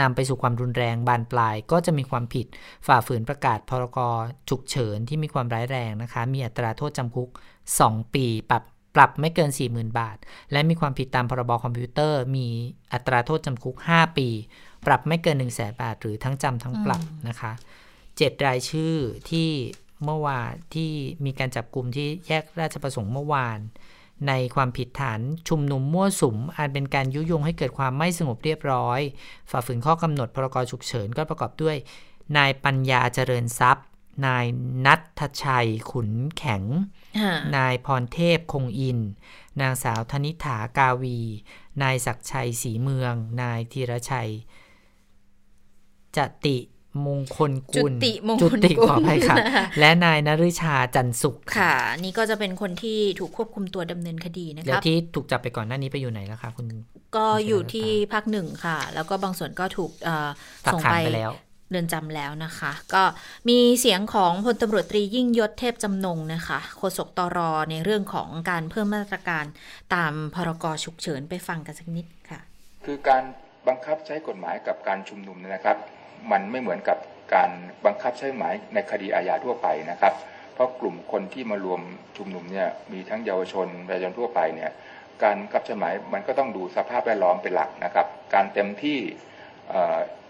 [0.00, 2.46] นำไปสู่ความรุนแรงบานปลาย ก็จะมีความผิด
[2.86, 3.98] ฝ่าฝืนประกาศพรก
[4.48, 7.28] ฉุกเฉินที่มีความร้ายแรงนะคะ มีอัตราโทษจำคุก
[7.72, 8.62] 2 ปี ปรับ
[8.94, 10.16] ปรับไม่เกิน 40,000 บาท
[10.52, 12.46] และมีความผิดตามพรบคอมพิวเตอร์ มี
[12.92, 14.28] อัตราโทษจำคุก 5 ปี
[14.86, 17.52] ปรับไม่เกิน 1 0 0 0 0แบาท หรือทั้งจำทั้งปรับนะคะ
[18.16, 18.94] เจ็ดรายชื่อ
[19.30, 19.50] ที่
[20.04, 20.90] เมื่อวานที่
[21.24, 23.58] มีการจับกลุ่มที่แยกราชประสงค์เมื่อวาน
[24.28, 29.00] ในความผิดฐานชุมนุมมั่วสุมอาจเป็นการยุยงให้เกิดความไม่สงบเรียบร้อย
[29.50, 31.76] ฝ่าฝืนข้อกำหนดพรกฉุกเฉินก็ประกอบด้วย
[32.36, 33.86] นายปัญญาเจริญทรัพย์
[34.26, 34.44] นาย
[34.86, 36.62] นัทชัยขุนแข็ง
[37.56, 38.98] นายพรเทพคงอิน
[39.60, 41.18] นางสาวธนิฐากาวี
[41.82, 44.30] นายศักชัยศรีเมือง นายธีรชัย
[46.16, 46.58] จติ
[47.06, 49.36] มงคลกุลจุติมงคลจุติกุลขออภัยค่ะ
[49.80, 51.72] และนายนฤชาจันสุขค่ะ
[52.04, 56.66] นี่ก็จะเป็นคนที่ถูกควบคุมตัวดำเนินคดีนะแล้ควรับที่ถูกจับไปก่อนหน้านี้ไปอยู่ไหนแล้วคะคุณ
[57.16, 60.28] ก็อยู่ที่ภาคหนึ่งค่ะ แล้วก็บางส่วนก็ถูกเอ่อ
[60.64, 61.32] ฝากส่งขังไปไปแล้ว
[61.72, 63.02] เรือนจำแล้วนะคะ ก็
[63.48, 67.38] มีเสียงของพลตำรวจตรียิ่งยศเทพจำนงนะคะโฆษกตร
[67.70, 69.44] ในเรื่องของการเพิ่มมาตรการ
[69.94, 72.40] ตามพรกฉุกเฉินไปฟังกันสักนิดค่ะ
[72.84, 73.22] คือการ
[73.68, 75.76] บังคับใช้กฎหมายกับการชุมนุมนะครับ
[76.30, 76.98] มันไม่เหมือนกับ
[77.34, 77.50] การ
[77.84, 80.14] บังคับใช้กฎหมายในคดีอาญาทั่วไปนะครับ
[80.54, 81.80] เพราะกลุ่มคนที่มารวม
[82.16, 84.70] ชุมนุมเนี่ยมีทั้งเยาวชนประชาชนทั่วไปเนี่ย
[85.22, 88.98] การบังคับใช้หมายมันก็ต้องดูสภาพแวดล้อมเป็นหลักนะครับ การเต็มที่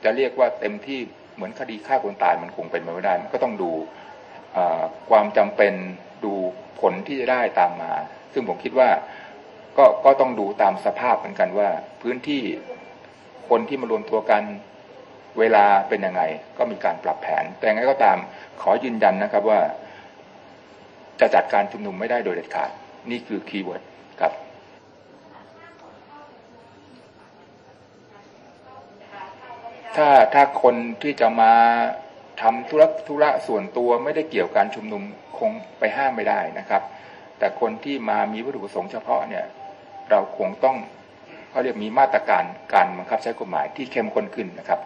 [0.05, 1.00] จะเรียกว่าเต็มที่
[1.35, 3.71] เหมือนคดีฆ่าคนตายมันคงเป็นไปไม่ได้มันก็ต้องดู
[5.11, 5.75] ความจำเป็น
[6.25, 6.33] ดู
[6.81, 7.92] ผลที่จะได้ตามมา
[8.33, 8.88] ซึ่งผมคิดว่า
[9.79, 11.68] ก็ก็ต้องดูตามสภาพเหมือนกันว่า
[12.03, 12.42] พื้นที่
[13.49, 14.42] คนที่มารวมตัวกัน
[15.38, 16.23] เวลาเป็นยังไง
[16.59, 18.18] ก็มีการปรับแผน แต่ยังไงก็ตาม
[18.61, 19.61] ขอยืนยันนะครับว่า
[21.21, 22.71] จะจัดการชุมนุมไม่ได้โดยเด็ดขาด
[23.11, 23.83] นี่คือ keyword
[24.21, 24.33] ครับ
[29.96, 31.52] ถ้าถ้าคนที่จะมา
[32.42, 35.02] ทำธุระธุระส่วนตัวไม่ได้เกี่ยวกับการชุมนุม
[35.38, 36.83] คงไปห้ามไม่ได้นะครับ
[37.38, 39.44] แต่คนที่มามีวัตถุประสงค์เฉพาะเนี่ย
[40.11, 40.76] เราคงต้อง
[41.50, 44.81] เขาเรียกมีมาตรการการบังคับใช้กฎหมายที่เข้มข้นขึ้นนะครับ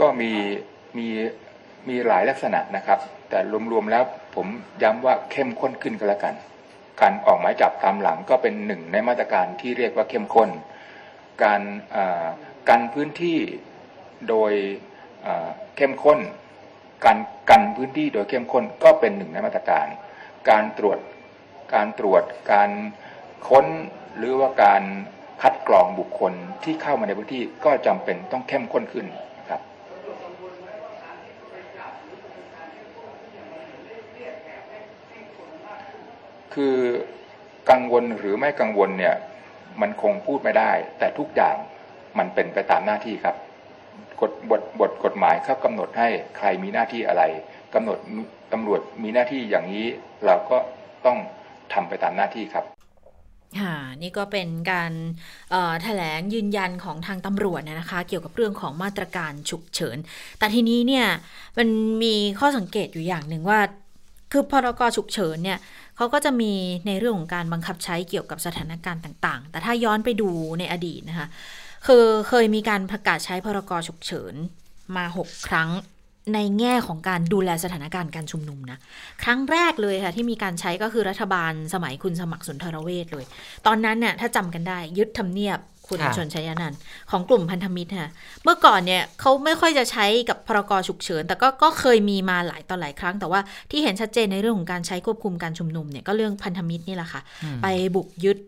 [0.00, 0.32] ก็มี
[0.98, 1.08] มี
[1.88, 2.98] มีหลายลักษณะนะครับ
[3.30, 3.38] แต่
[3.72, 4.46] รวมๆแล้วผม
[4.82, 6.34] ย้ำว่าเข้มข้นขึ้นก็แล้วกัน
[7.00, 10.50] การออกหมายจับตามหลังก็เป็นหนึ่งในมาตรการที่เรียกว่าเข้มข้น
[11.44, 11.60] การ
[11.94, 12.26] อ่า
[12.68, 13.38] กันพื้นที่
[14.28, 14.52] โดย
[15.26, 16.18] อ่าเข้มข้น
[17.04, 17.18] การ
[17.50, 19.86] กันพื้นที่โดยเข้มข้นก็เป็นหนึ่งในมาตรการ
[20.50, 20.98] การตรวจ
[21.74, 22.70] การตรวจการ
[23.48, 23.66] ค้น
[24.16, 24.82] หรือว่าการ
[25.42, 26.32] คัดกรองบุคคล
[26.64, 29.06] ที่เข้ามาในพื้นที่ก็จำเป็นต้องเข้มข้นขึ้น
[29.38, 29.60] นะ
[36.54, 36.74] คือ
[37.70, 39.14] กังวลหรือไม่กังวลเนี่ย
[39.80, 41.56] มันคงพูดไม่ได้ แต่ทุกอย่าง
[42.18, 43.36] มันเป็นไปตามหน้าที่ครับ
[44.20, 47.22] กฎบทบทกฎหมายเขากำหนดให้ใครมีหน้าที่อะไร
[47.74, 47.98] กำหนด
[48.52, 49.86] ตำรวจมีหน้าที่อย่างนี้
[50.26, 50.56] เราก็
[51.06, 51.18] ต้อง
[51.72, 52.64] ทำไปตามหน้าที่ครับ
[53.60, 54.92] ค่ะนี่ก็เป็นการ
[55.82, 59.96] แถลงยืนยันของทางตำรวจนะคะ เกี่ยวกับเรื่องของมาตรการฉุกเฉิน
[60.38, 61.06] แต่ทีนี้เนี่ย
[61.58, 61.68] มัน
[62.02, 63.60] มีข้อสังเกตอยู่อย่างหนึ่งว่า
[64.32, 65.58] คือพรกฉุกเฉินเนี่ย
[65.96, 66.52] เขาก็จะมี
[66.86, 70.28] ในเรื่องของการบังคับใช้เกี่ยวกับสถานการณ์ต่าง ๆ แต่ถ้าย้อนไปดู
[70.58, 71.26] ในอดีตนะคะ
[71.86, 74.34] คือเคยมีการประกาศใช้พรกฉุกเฉิน
[74.96, 75.70] มา 6 ครั้ง
[76.34, 78.78] ในแง่ของการดูแลสถานการณ์การชุมนุมนะ
[79.22, 83.24] ครั้งแรกเลยค่ะที่มีการใช้ก็คือรัฐบาลสมัยคุณสมัครสุนทรเวชเลย
[83.66, 86.78] ตอนนั้นเนี่ยถ้าจำกันได้ยึดทำเนียบ คุณชนชัยนันท์
[87.10, 88.10] ของกลุ่มพันธมิตรค่ะ
[88.44, 93.40] เมื่อก่อนเนี่ยเขาไม่ค่อยจะใช้กับพรกฉุกเฉิน แต่ก็ก็เคยมีมาหลายต่อหลายครั้ง แต่ว่า
[93.70, 97.20] ที่เห็นชัดเจนในเรื่องของการใช้ควบคุมการชุมนุมเนี่ยก็เรื่องพันธมิตรนี่แหละค่ะ
[97.62, 98.38] ไปบุกยึด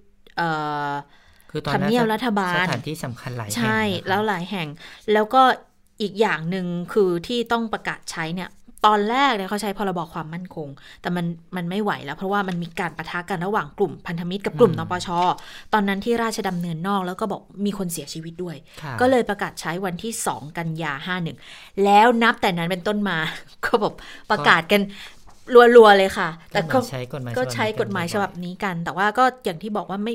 [1.74, 4.68] ทำเนียบรัฐบาลสถานที่สำคัญหลายแห่งใช่แล้วหลายแห่ง
[5.12, 5.42] แล้วก็
[6.02, 8.48] อีกอย่างหนึ่งคือที่ต้องประกาศใช้เนี่ย
[8.86, 10.68] ตอนแรกเนี่ยเขาใช้พรบความมั่นคง
[11.00, 15.08] แต่มันมันไม่ไหวแล้วเพราะว่ามันมีการประทะกันระหว่างกลุ่มพันธมิตรกับกลุ่มนปช
[15.72, 18.56] ตอนนั้นที่ราชดำเนินนอกแล้วก็บอกมีคนเสียชีวิตด้วย
[19.00, 21.38] ก็เลยประกาศใช้วันที่ 2 กันยาห้าหนึ่ง
[21.84, 23.18] แล้วนับแต่นั้นเป็นต้นมา
[23.64, 23.94] ก็บอก
[24.30, 24.80] ประกาศกัน
[25.76, 30.14] รัวๆเลยค่ะ แต่ก็ใช้กฎหมายก็ใช้กฎหมายฉบับนี้กัน แต่ว่าก็อย่างที่บอกว่าไม่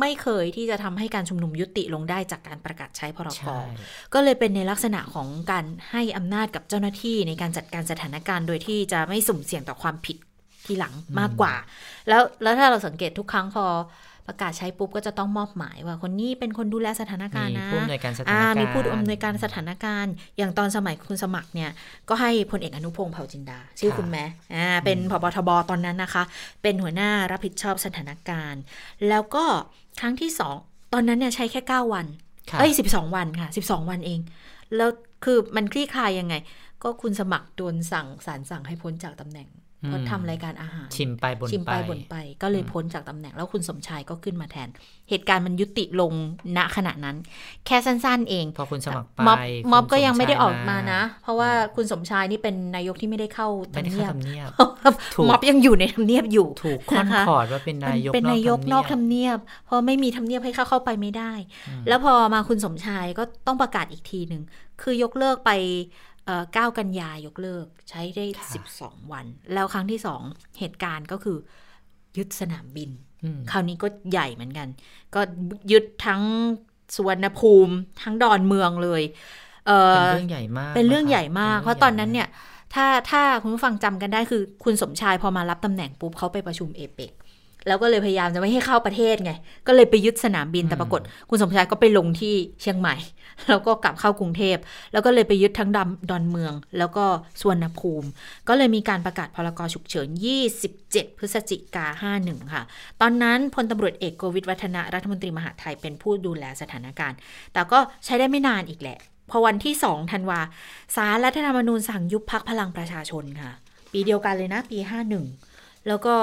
[0.00, 3.42] ไม่เคยที่จะทำให้การชุมนุมยุติลงได้จากการประกาศใช้พรก
[4.14, 10.16] ก็เลยเป็นในลักษณะของการให้อำนาจกับเจ้าหน้าที่ในการจัดการสถานการณ์โดยที่จะไม่สุ่มเสี่ยงต่อความผิด
[10.66, 11.54] ทีหลังมากกว่า
[12.08, 13.66] แล้วแล้วถ้าเราสังเกตทุกครั้งพอ
[14.26, 21.70] ประกาศใช้ปุ๊บก็จะต้องมอบหมายว่าคนนี้เป็นคนดูแลสถานการณ์นะมีผู้อำนวยการสถานการณ์มีผู้อำนวยการสถานการณ์ อย่างตอนสมัยคุณสมัครเนี่ย
[22.08, 26.22] ก็ให้พลเอกอนุพงศ์เผ่าจินดา ชื่อคุณแม่อ่าเป็นผบทบตอนนั้นนะคะ
[26.62, 28.60] เป็นหัวหน้ารับผิดชอบสถานการณ์
[29.08, 29.44] แล้วก็
[30.00, 30.56] ครั้งที่สอง
[30.92, 32.06] ตอนนั้นเนี่ยใช้แค่เก้าวัน
[32.60, 34.20] เอ้ยสิบสองวันค่ะสิบสองวันเอง
[34.76, 34.90] แล้ว
[35.24, 36.34] คือมันคลี่คลายยังไง
[36.82, 39.48] ก็คุณสมัครโดนสั่งสารสั่งให้พ้นจากตำแหน่ง
[39.86, 44.68] เพราะทำรายการอาหาร ชิมไปบนชิมไปบนไป ก็เลยพ้นจากตำแหน่งแล้วคุณสมชายก็ขึ้นมาแทน
[45.10, 46.12] เหตุการณ์มันยุติลง
[46.56, 47.16] ณขณะนั้น
[47.66, 49.20] แค่สั้นๆ เอง พอคุณสมัครไป
[49.72, 54.12] ม็อบก็ยังไม่ได้ออกมานะ เพราะว่าคุณสมชายนี่เป็นนายกที่ไม่ได้เข้าทำเนียบ
[55.28, 61.32] ม็อบยังอยู่ในทำเนียบอยู่ถูกค่อนคอร์ดว่าเป็นนายกเป็นนายกนอกทำเนียบเพราะไม่มีทำเนียบให้เข้าเข้าไปไม่ได้
[61.88, 64.42] แล้วพอมาคุณสมชายก็ต้องประกาศอีกทีหนึ่ง
[64.82, 65.50] คือยกเลิกไป
[66.54, 70.22] เก้ากันยายกเลิกใช้ได้สิบสองวัน แล้วครั้งที่สอง
[70.58, 71.38] เหตุการณ์ก็คือ
[72.16, 72.90] ยึดสนามบิน
[73.50, 74.68] คราวนี้ก็ใหญ่เหมือนกัน
[75.14, 75.20] ก็
[75.72, 76.22] ยึดทั้ง
[76.96, 79.02] สวนภูมิทั้งดอนเมืองเลย
[79.66, 82.28] เเป็นเรื่องใหญ่มาก เป็นเรื่องใหญ่มาก เพราะตอนนั้นเนี่ย
[82.74, 87.12] ถ้าถ้าคุณผู้ฟังจำกันได้คือ คุณสมชายพอมารับตำแหน่งปุ๊บเขาไปประชุมเอเปก
[87.66, 89.32] แล้วก็เลยพยายามจะไม่ให้เข้าประเทศไง
[89.66, 91.00] ก็เลยไปยึดสนามบินแต่ปรากฏ
[91.30, 92.96] คุณสมชายก็ไปลงที่เชียงใหม่
[93.48, 94.56] แล้วก็กลับเข้ากรุงเทพ
[94.92, 97.04] แล้วก็เลยไปยึดทั้งดำดอนเมือง แล้วก็
[97.40, 98.08] สวนภูมิ
[98.48, 100.08] ก็เลยมีการประกาศพรกฉุกเฉิน
[100.62, 101.86] 27 พฤศจิกา
[102.20, 102.62] 51 ค่ะ
[103.00, 107.16] ตอนนั้นพลตำรวจเอกโกวิทวัฒนะรัฐมนตรีมหาไทยเป็นผู้ดูแลสถานการณ์
[107.52, 108.98] แต่ก็ใช้ได้ไม่นานอีกแหละ
[109.30, 110.40] พอวันที่2ธันวา
[110.96, 113.52] สารรัฐธรรมนูญสั่งยุบพักพลังประชาชนค่ะ
[113.92, 114.78] ปีเดียวกันเลยนะปี
[115.32, 116.14] 51 แล้วก็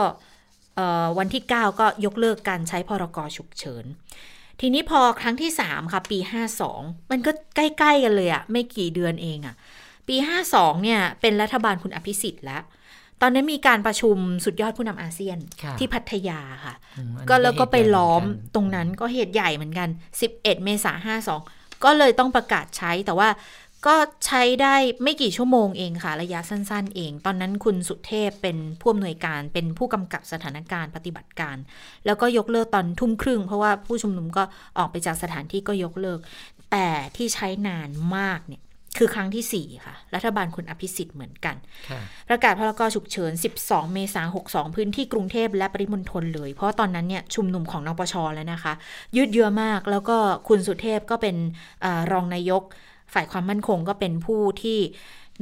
[1.17, 3.86] วันที่ 9 ก็ยกเลิกการใช้พรกฉุกเฉิน
[4.59, 6.19] ทีนี้พอครั้งที่ 3 ค่ะ ปี
[6.65, 9.55] 52 มันก็ใกล้ ๆ กันเลยอะไม่กี่เดือนเองอะ
[10.07, 10.15] ปี
[10.49, 12.63] 52 เนี่ย เป็นรัฐบาลคุณอภิสิทธิ์แล้ว
[13.21, 15.38] ตอนนั้นมีการประชุมสุดยอดผู้นำอาเซียน
[15.79, 16.75] ที่พัทยาค่ะ
[17.29, 18.23] ก็แล้วก็ไปล้อม
[18.55, 19.89] ตรงนั้นก็เหตุใหญ่เหมือนกัน
[20.21, 21.07] 11 เมษายน
[21.43, 23.29] 52ก็เลยต้องประกาศใช้แต่ว่า
[23.86, 31.58] ก็ใช้ได้ไม่กี่ชั่วโมงเองค่ะ ระยะสั้น ๆ เอง ตอนนั้นคุณสุเทพเป็นผู้อำนวยการเป็นผู้กำกับสถานการณ์ปฏิบัติการ
[32.06, 34.43] แล้วก็ยกเลิกตอนทุ่มครึ่ง เพราะว่าผู้ชุมนุมก็
[34.78, 36.19] ออกไปจากสถานที่ก็ยกเลิก
[36.72, 38.62] แต่ที่ใช้นานมากเนี่ย
[38.98, 41.56] คือครั้งที่ 4 ค่ะ รัฐบาลคุณอภิสิทธิ์เหมือนกัน
[42.30, 43.32] ประกาศพรกฉุกเฉิน
[43.63, 48.74] 12 เมษายน 62 พื้นที่กรุงเทพและปริมณฑลเลย เพราะตอนนั้นเนี่ยชุมนุมของนปชแล้วนะคะ
[49.15, 50.17] ยืดเยื้อมากแล้วก็
[50.48, 51.36] คุณสุเทพก็เป็น
[51.86, 52.63] อรองนายก
[53.13, 54.80] ฝ่ายความมั่นคงก็เป็นผู้ที่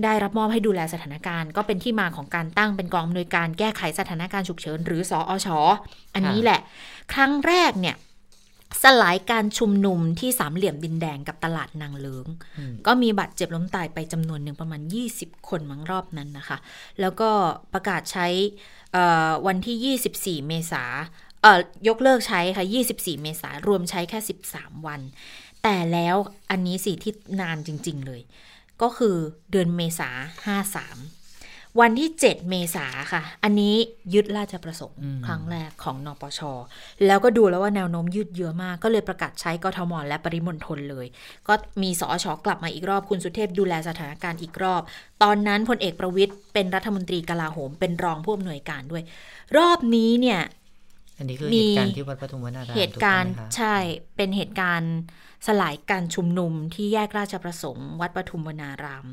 [0.04, 5.60] ได้รับมอบให้ดูแลสถานการณ์ ก็เป็นที่มาของการตั้งเป็นกองอำนวยการแก้ไขสถานการณ์ฉุกเฉิน หรือสออชอ
[6.14, 6.60] อันนี้แหละ
[7.14, 7.96] ครั้งแรกเนี่ย
[8.84, 12.28] สลายการชุมนุมที่สามเหลี่ยมดินแดงกับตลาดนางเลิง
[12.88, 14.82] ก็มีบัตรเจ็บล้มตายไปจำนวนหนึ่งประมาณ
[15.16, 16.58] 20 คนมั้งรอบนั้นนะคะ
[17.02, 17.30] แล้วก็
[17.74, 18.28] ประกาศใช้
[19.48, 20.84] วันที่ 24 เมษา
[21.88, 24.20] ยกเลิกใช้ค่ะ 24 เมษารวมใช้แค่
[24.54, 25.02] 13 วัน
[25.64, 26.16] แต่แล้ว
[26.50, 28.22] อันนี้สิที่นานจริง ๆ เลย
[28.82, 29.16] ก็คือ
[29.52, 30.10] เดือนเมษา
[30.46, 31.00] ห้าสาม
[31.80, 33.76] วันที่ 7 เมษาค่ะ อันนี้
[34.14, 36.40] ยึดราชประสงค์ครั้งแรกของนปช
[37.06, 41.08] แล้วก็ดูแล้วว่าแนวโน้มยืดเยื้อมาก ก็เลยประกาศใช้กทม และปริมณฑลเลย
[41.48, 44.82] ก็มีสอชอกลับมาอีกรอบ คุณสุเทพดูแลสถานการณ์อีกรอบ
[45.24, 49.04] ตอนนั้นพลเอกประวิทย์เป็นรัฐมนตรีกลาโหม เป็นรองผู้อำนวยการด้วย
[49.58, 50.40] รอบนี้เนี่ย
[51.22, 53.76] อันนี้คือเหตุการณ์ที่วัดปทุมวนารามเหตุการณ์ใช่
[54.16, 54.94] เป็นเหตุการณ์
[55.48, 59.06] สลายการชุมนุมที่แยกราชประสงค์ วัดปทุมวนาราม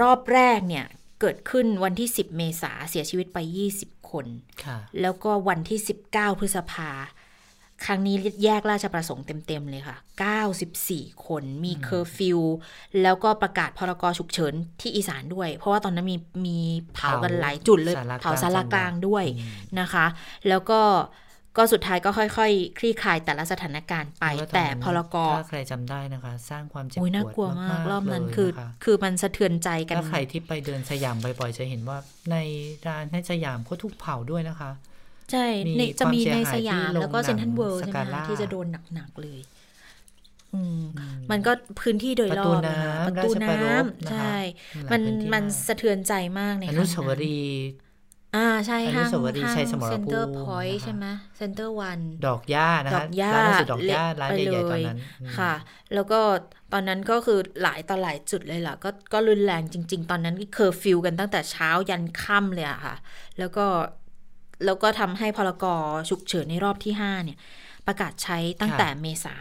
[0.00, 0.86] รอบแรกเนี่ย
[1.20, 3.38] เกิดขึ้นวันที่ 10 เมษาเสียชีวิตไป
[3.74, 4.26] 20 คน
[5.00, 7.04] แล้วก็วันที่ 19 พฤษภาค
[7.88, 9.96] รั้งนี้แยกราชประสงค์เต็ม ๆ เลยค่ะ
[10.60, 12.40] 94 คนมีเคอร์ฟิว
[13.02, 16.16] แล้วก็ประกาศพรกฉุกเฉินที่อีสานด้วย เพราะว่าตอนนั้นมี
[16.46, 16.58] มี
[16.94, 19.24] เผากันหลายจุดเลย เผาศาลากลางด้วย
[19.80, 20.06] นะคะ
[20.48, 20.80] แล้วก็
[21.58, 24.24] ก็สุดท้ายก็ค่อยๆคลี่คลายแต่ละสถานการณ์ไป
[24.54, 31.98] แต่พรกถ้าใครจำได้นะคะ สร้างความเจ็บปวดน่ากลัวมากรอบนั้นคือคคือมันสะเทือนใจกันถ้าใครที่ไปเดินสยามบ่อยๆจะเห็นว่า
[32.30, 32.36] ใน
[32.86, 34.70] ร้านในสยามก็ถูกเผาด้วยนะคะ
[35.32, 35.46] ใช่
[36.00, 39.40] จะมีในสยามแล้วก็ Central World ใช่ไหมที่จะโดนหนัก ๆ เลย
[41.30, 42.62] มันก็พื้นที่โดยรอบ
[43.06, 44.34] ประตูน้ำใช่
[44.92, 45.02] มัน
[45.32, 47.66] มันสะเทือนใจมากในอนุสาวรีย์
[48.36, 49.10] อ่าใช่ห้าง
[49.42, 49.54] ห้าง
[49.88, 51.06] Center Point ใช่ไหม
[51.38, 53.32] Center Oneดอกหญ้านะคะดอกหญ้า
[53.70, 54.98] ดอกหญ้าร้านใหญ่ๆตอนนั้น
[55.38, 55.52] ค่ะ
[55.94, 56.20] แล้วก็
[56.72, 62.94] ตอนนั้นก็คือหลายต่อหลายจุดเลยล่ะก็ก็รุนแรงจริง ๆ ตอนนั้นเคอร์ฟิวกันตั้งแต่เช้ายันค่ำเลยอะค่ะ
[63.38, 63.66] แล้วก็
[64.66, 67.38] แล้วก็ทำให้พลกรฉุกเฉินในรอบที่ห้าเนี่ย
[67.86, 69.34] ประกาศใช้ตั้งแต่เมษา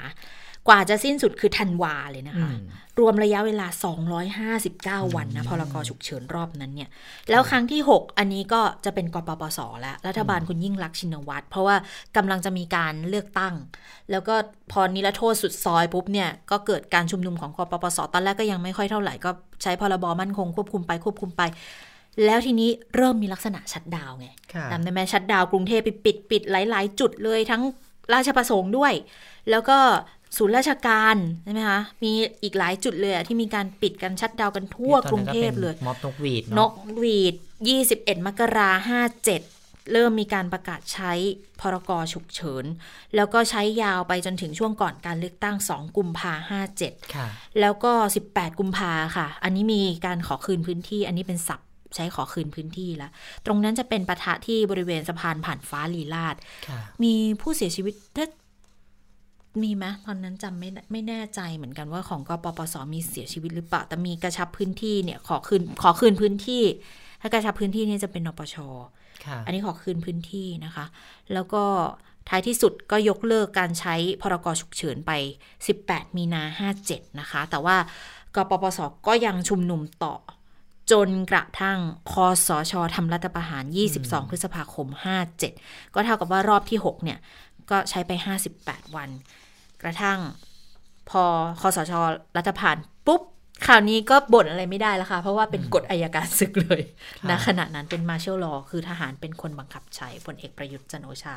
[0.68, 2.52] กว่าจะสิ้นสุดคือธันวาเลยนะคะ
[3.00, 3.68] รวมระยะเวลา
[5.06, 6.90] 259 วันนะพลกรฉุกเฉินรอบนั้นเนี่ย
[7.30, 11.76] แล้วครั้งที่ 6 อันนี้ก็จะเป็นกปปสแล้ว รัฐบาลคุณยิ่งรักชินวัตรเพราะว่า
[12.18, 13.54] กำลังจะมีการเลือกตั้ง
[14.12, 14.36] แล้วก็
[14.72, 19.32] พอนิรโทษสุดซอยปุ๊บเนี่ย ก็เกิดการชุมนุมของกปปส ตอนแรกก็ยังไม่ค่อยเท่าไหร่ ก็
[19.64, 21.42] ใช้พรบมั่นคงควบคุมไปควบคุมไป
[22.26, 24.28] แล้วทีนี้เริ่มมีลักษณะชัดดาวไง
[24.72, 27.62] จำได้ไหมชัดดาวกรุงเทพไปปิดปิดหลาย ๆ จุดเลยทั้ง
[28.14, 28.94] ราชประสงค์ด้วย
[29.50, 29.78] แล้วก็
[30.38, 32.12] ศูนย์ราชการใช่ไหมคะ มี
[32.44, 37.36] อีกหลายจุดเลยที่มีการปิดกันชัดดาวกันทั่วกรุงเทพเลยม็อบนกหวีดนกหวีด
[37.82, 39.42] 21 มกราห้าเจ็ด
[39.92, 41.12] เริ่มมีการประกาศใช้
[41.60, 42.66] พรกฉุกเฉิน
[43.16, 46.94] แล้วก็ใช้ยาวไปจนถึงช่วงก่อนการเลือกตั้ง 2 กุมภาห้าเจ็ด
[47.60, 47.94] แล้วก็
[48.28, 53.12] 18 กุมภาค่ะ อันนี้มีการขอคืนพื้นที่ อันนี้เป็นศัพท์ ใช้ขอคืนพื้นที่แล้ว
[53.46, 56.36] ตรงนั้นจะเป็นประทะที่บริเวณสะพานผ่านฟ้าลีลาด
[57.04, 58.28] มีผู้เสียชีวิตถ้า
[59.64, 66.64] มีไหมตอนนั้นจำไม่ไม่แน่ใจเหมือนกันว่าของกปปสมีเสียชีวิตหรือเปล่า แต่มีกระชับพื้นที่เนี่ยขอคืนขอคืนพื้นที่
[67.22, 68.56] ถ้ากระชับพื้นที่นี่จะเป็นนปช
[69.46, 70.86] อันนี้ขอคืนพื้นที่นะคะ
[71.34, 71.64] แล้วก็
[72.30, 75.12] ท้ายที่สุดก็ยกเลิกการใช้พรกฉุกเฉินไป
[75.66, 76.44] 18 มีนา
[76.82, 77.76] 57 นะคะ แต่ว่า
[78.36, 80.16] กปปสก็ยังชุมนุมต่อ
[80.92, 81.80] จนกระทั่ง
[82.12, 83.64] คอสชทำรัฐประหาร
[83.98, 84.88] 22 พฤษภาคม
[85.42, 87.20] 57 ก็เท่ากับว่ารอบที่ 6 เนี่ย
[87.72, 88.12] ก็ใช้ไป
[88.54, 89.10] 58 วัน
[89.84, 90.20] กระทั่ง
[91.10, 91.24] พอ
[91.62, 91.94] คอสช
[92.38, 92.78] รัฐผ่าน
[93.08, 93.22] ปุ๊บ
[93.68, 96.82] ข่าวนี้ก็บ่นอะไรไม่ได้แล้วค่ะ เพราะว่าเป็นกฎอายการศึกเลย
[97.30, 101.36] นะขณะนั้นเป็นมาเชลลอคือทหารเป็นคนบังคับใช้พลเอกประยุทธ์จันโอชา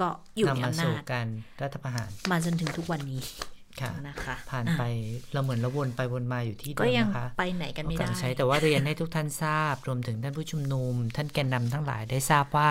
[0.00, 1.28] ก็อยู่ในอำนาจการ
[1.62, 3.20] รัฐประหาร มาจนถึงทุกวันนี้
[4.08, 4.82] นะคะผ่านไป
[5.32, 12.68] เราเหมือนเราวนไปวนมาอยู่ที่เดิมนะคะไปไหนกันไม่ได้ใช้แต่ว่าเรียนให้ทุกท่านทราบ รวมถึงท่านผู้ชุมนุม ท่านแกนนำทั้งหลายได้ทราบว่า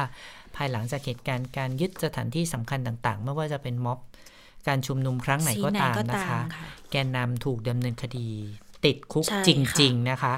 [0.56, 4.00] ภายหลังจากเหตุการณ์การยึดสถานที่สำคัญต่างๆ ไม่ว่าจะเป็นม็อบ
[4.68, 6.42] การชุมนุมครั้งไหนก็ตามนะคะ
[6.92, 8.30] แกนนำถูกดำเนินคดี
[8.86, 9.50] ติดคุกจ
[9.82, 10.36] ริง ๆนะคะ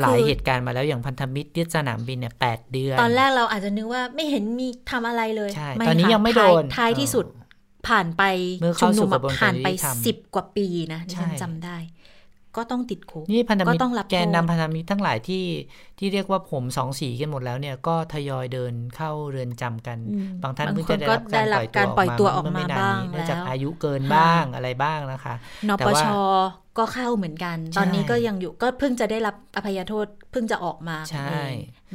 [0.00, 7.26] หลายเหตุการณ์มาแล้วอย่างพันธมิตรยึดสนามบินเนี่ยแปดเดือน ตอนแรกเราอาจจะนึกว่าไม่เห็นมีทำอะไรเลยใช่ตอนนี้ยังไม่โดนท้ายที่สุด
[7.88, 8.22] ผ่านไป
[8.80, 9.10] ชุมนุม
[9.40, 9.68] ผ่านไป
[10.06, 11.76] สิบกว่าปีนะที่ฉันจำได้
[12.56, 15.44] ก็ต้องติดคุกนี่พันธมิตรแกนนำพันธมิตรทั้งหลายที่
[15.98, 19.98] ที่เรียกว่าผมสองสีกันหมดแล้วเนี่ยก็ทยอยเดินเข้าเรือนจำกัน
[20.42, 21.22] บางท่านเพิ่งจะได้รับ
[21.76, 25.34] การปล่อยตัวออกมาบ้างเนื่องจากอายุเกินบ้างอะไรบ้างนะคะ
[25.68, 26.04] นปช
[26.78, 31.40] ก็เข้าเหมือนกัน ตอนนี้ก็ยังอยู่ก็เพิ่งจะได้รับอภัยโทษเพิ่งจะออกมาใช่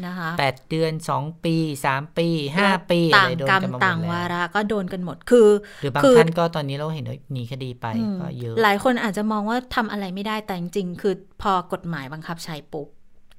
[0.06, 1.56] นะคะแปดเดือนสองปี
[1.86, 5.48] สามปีห้าปีต่างกรรมต่างวาระก็โดนกันหมดคือ
[5.82, 7.86] หรือบางท่านก็ตอนนี้เราเห็นหนีคดีไป
[8.22, 12.88] ก็เยอะหลายคนอาจจะมองว่าทำอะไรไม่ได้แต่จริงๆคือพอกฎหมายบังคับใช้ปุ๊บ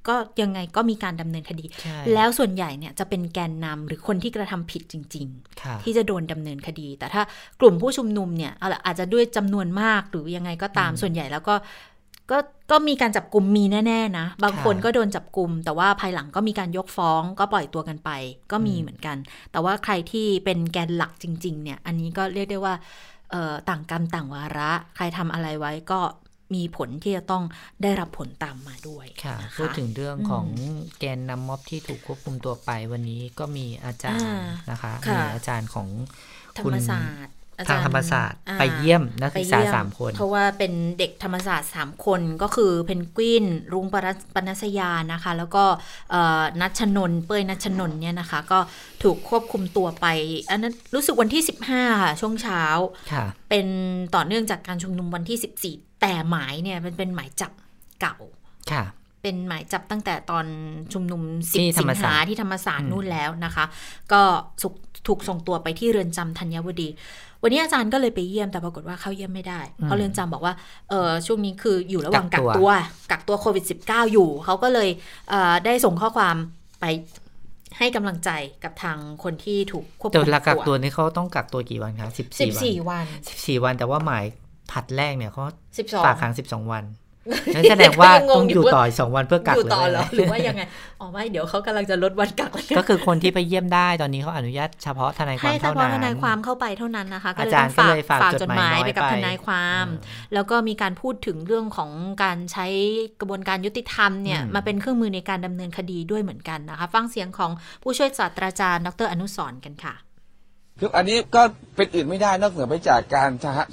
[0.07, 1.65] ก็ยังไงก็มีการดำเนินคดี
[2.13, 7.23] แล้วส่วนใหญ่เนี่ยจะเป็นแกนนำหรือคนที่กระทำผิดจริง ๆ ที่จะโดนดำเนินคดี แต่ถ้า
[7.61, 8.51] กลุ่มผู้ชุมนุมเนี่ย
[8.85, 11.55] อาจจะด้วยจำนวนมากหรือยังไงก็ตามส่วนใหญ่แล้วก็
[12.31, 12.37] ก็
[12.71, 18.09] ก็มีการจับกลุ่มมีแน่ ๆ นะ บางคนก็โดนจับกลุ่มแต่ว่าภายหลังก็มีการยกฟ้องก็ปล่อยตัวกันไป
[18.51, 19.17] ก็มีเหมือนกัน
[19.51, 22.73] แต่ว่าใครที่เป็นแกนหลักจริง ๆ เนี่ย อันนี้ก็เรียกได้ว่า
[23.69, 25.99] ต่างกรรมต่างวาระ ใครทำอะไรไว้ก็
[26.55, 27.43] มีผลที่จะต้อง
[27.83, 30.45] ได้รับผลตามมาด้วยค่ะพูดถึงเรื่องของ
[30.99, 34.31] แกนนำม็อบที่ถูกควบคุมตัวไปวันนี้ก็มีอาจารย์
[34.71, 35.87] นะคะมีอาจารย์ของ
[36.57, 37.35] ธรรมศาสตร์
[37.69, 43.85] ทางธรรมศาสตร์ไปเยี่ยมนักศึกษาสามคน เพราะว่าเป็นเด็กธรรมศาสตร์สามคนก็คือเพนกวิน รุง
[44.35, 45.63] ปนัสยานะคะ แล้วก็
[46.61, 48.59] นัชนนเป้ยนัชนนเนี่ยนะคะ ก็
[49.03, 50.05] ถูกควบคุมตัวไป
[50.49, 52.63] อันนั้นรู้สึกวันที่ 15 ค่ะ ช่วงเช้า
[53.49, 53.67] เป็น
[54.15, 57.51] ต่อเนื่องจากการชุมนุมวันที่ 14 แต่หมายเนี่ยมันเป็นหมายจับ
[58.01, 58.15] เก่า
[58.71, 58.83] ค่ะ
[59.21, 60.45] เป็นหมายจับตั้งแต่ตอน
[60.93, 63.65] ชุมนุมสิบสิงหาที่ธรรมศาสตร์นู่นแล้วนะคะ
[64.11, 64.21] ก็
[65.07, 66.87] ถูกส่งตัวไปที่เรือนจำธัญวดี
[67.41, 70.53] วันนี้อาจารย์ก็เลยไปเยี่ยมแต่ปรากฏว่าเข้าเยี่ยมไม่ได้ เพราะเรือนจำบอกว่า
[70.89, 72.69] เออช่วงนี้คืออยู่ระหว่างกักตัว
[73.11, 74.89] กักตัวโควิด -19 อยู่ เขาก็เลย
[75.29, 76.35] เได้ส่งข้อความ
[76.81, 76.85] ไป
[77.77, 78.29] ให้กำลังใจ
[78.63, 84.25] กับทางคนที่ถูกควบคุมตัตัววกักตัวนี่เขาต้องกักตัวกี่วันคะสิบสิบสี่วันสี่วันสิบสี่วันแต่ว่าหมาย
[84.71, 85.41] ผัดแรกเนี่ยเขา
[85.77, 86.85] สิบสองฝากขังสิบสองวัน
[87.55, 90.61] นั่นแสดงว่าต้องอยู่ต่ออีกสองวันเพื่อกักอยู่ต่อเลเหรอยหรือว่ายังไง
[90.99, 101.91] อ๋อไม่เดี๋ยวเขากำลังจะลดวันกักแล้วกันก็คือคนที่ไปเยี่ยมได้ตอนนี้เขาอนุญาตเฉพาะทนายควาให้มเฉเท่าพาะนั้นทนายความเข้าไปเท่านั้นนะคะก็เลยอาจารย์ต้องฝากก็เลยฝากฝากจจดดหหมามายยน้อยไปกับไปทนายความเออแล้วก็มีการพูดถึงเรื่องของ
[102.23, 102.65] การใช้
[103.19, 107.51] กระบวนการยุติธรรมเนี่ยอืมมาเป็นเครื่องมือในการดำเนินคดีด้วยเหมือนกันนะคะ ฟังเสียงของ
[107.83, 109.95] ผู้ช่วยศาสตราจารย์ ดรอนุสรณ์กันค่ะ
[110.79, 111.41] คืออันนี้ก็
[111.75, 113.29] เป็นอื่นไม่ได้นอกเหนือไปจากการ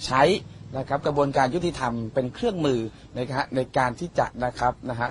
[0.07, 0.22] ใช้
[0.76, 2.80] นะครับกระบวนการยุติธรรมเป็นเครื่องมือ
[3.16, 5.08] ในการในการที่จะนะครับนะฮะ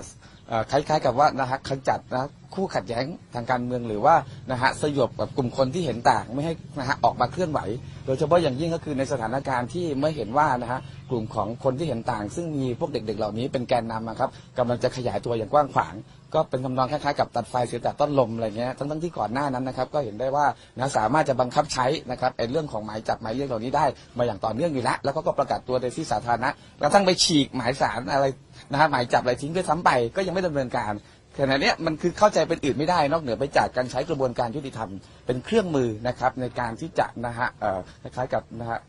[0.71, 3.05] คล้ายๆกับว่านะฮะขจัดนะคู่ขัดแย้ง
[3.35, 4.15] ทางการเมืองหรือว่า
[4.51, 7.59] นะฮะสยบกับกลุ่มคนที่เห็นต่างไม่ให้นะฮะออกมาเคลื่อนไหว
[8.05, 10.79] โดยเฉพาะอย่างยิ่งก็คือในสถานการณ์ที่เมื่อเห็นว่านะฮะ
[11.09, 15.93] กลุ่มของคนที่เห็นต่าง ซึ่งมีพวกเด็ก ๆ เหล่านี้เป็นแกนนำอะครับกำลังจะขยายตัวอย่างกว้างขวาง
[16.33, 20.45] ก็เป็นทำนองคล้ายๆกับตัดไฟเสียแต่ต้นลมอะไรเงี้ยทั้งๆที่ก่อนหน้านั้นนะครับก็เห็นได้ว่า
[20.77, 23.85] นะสามารถจะบังคับใช้นะครับไอ้เรื่องของหมายจับหมายเรียกเหล่านี้ได้
[24.17, 26.49] มาอย่างต่อเนื่องอยู่แล้วแล้วก็ก็ประกาศตัวในที่สาธารณะ
[26.81, 28.25] กระทั่งไปฉีกหมายสารอะไร
[28.71, 30.93] นะฮะหมายจับอะไรทิ้งด้วยซ้ำไปก็ยังไม่ดำเนินการ
[31.37, 34.89] ขณะนี้มันคือเข้าใจเป็นอื่นไม่ได้นอกเหนือไปจากการใช้กระบวนการยุติธรรม
[35.25, 38.79] เป็นเครื่องมือนะครับในการที่จะนะฮะเอ่อคล้ายๆกับนะฮะ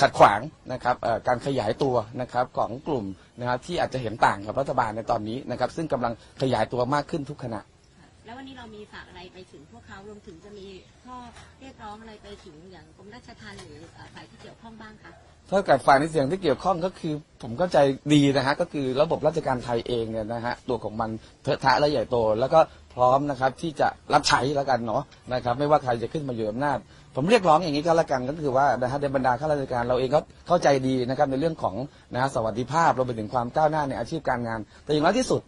[0.00, 0.40] ขัดขวาง
[0.72, 3.04] นะครับเอ่อการขยายตัวนะครับของกลุ่ม
[3.38, 7.60] นะครับที่อาจจะเห็นต่างกับรัฐบาลในตอนนี้นะครับซึ่งกำลังขยายตัวมากขึ้นทุกขณะ
[8.24, 10.66] แล้ววันนี้เรามีฝากอะไรไปถึงพวกเขารวมถึงจะมี
[11.04, 11.16] ข้อ
[11.60, 15.12] เรียกร้องอะไรไปถึงอย่างกรมราชทัณฑ์หรือเอ่อฝ่ายที่เกี่ยวข้องบ้างคะ
[15.50, 17.78] ถ้ากับฝ่ายในเสียงที่เกี่ยวข้องก็คือ ผมเข้าใจ
[18.14, 21.10] ดีนะฮะก็คือระบบราชการไทยเองเนี่ยนะฮะตัวของมัน
[21.42, 22.60] เถอะทะและใหญ่โต แล้วก็
[22.94, 26.78] พร้อมนะครับที่จะรับใช้แล้วกันเนาะนะครับไม่ว่าใครจะขึ้นมาอยู่อำนาจ
[27.20, 31.74] ผมเรียกร้องอย่างนี้ก็แล้วกันก็คือว่านะฮะในบรรดาข้าราชการเราเองก็เข้าใจดีนะครับในเรื่องของ
[32.14, 35.40] นะฮะสวัสดิภาพรวมไปถึงความก้าวหน้าในอาชีพการงาน แต่อย่างน้อยที่สุด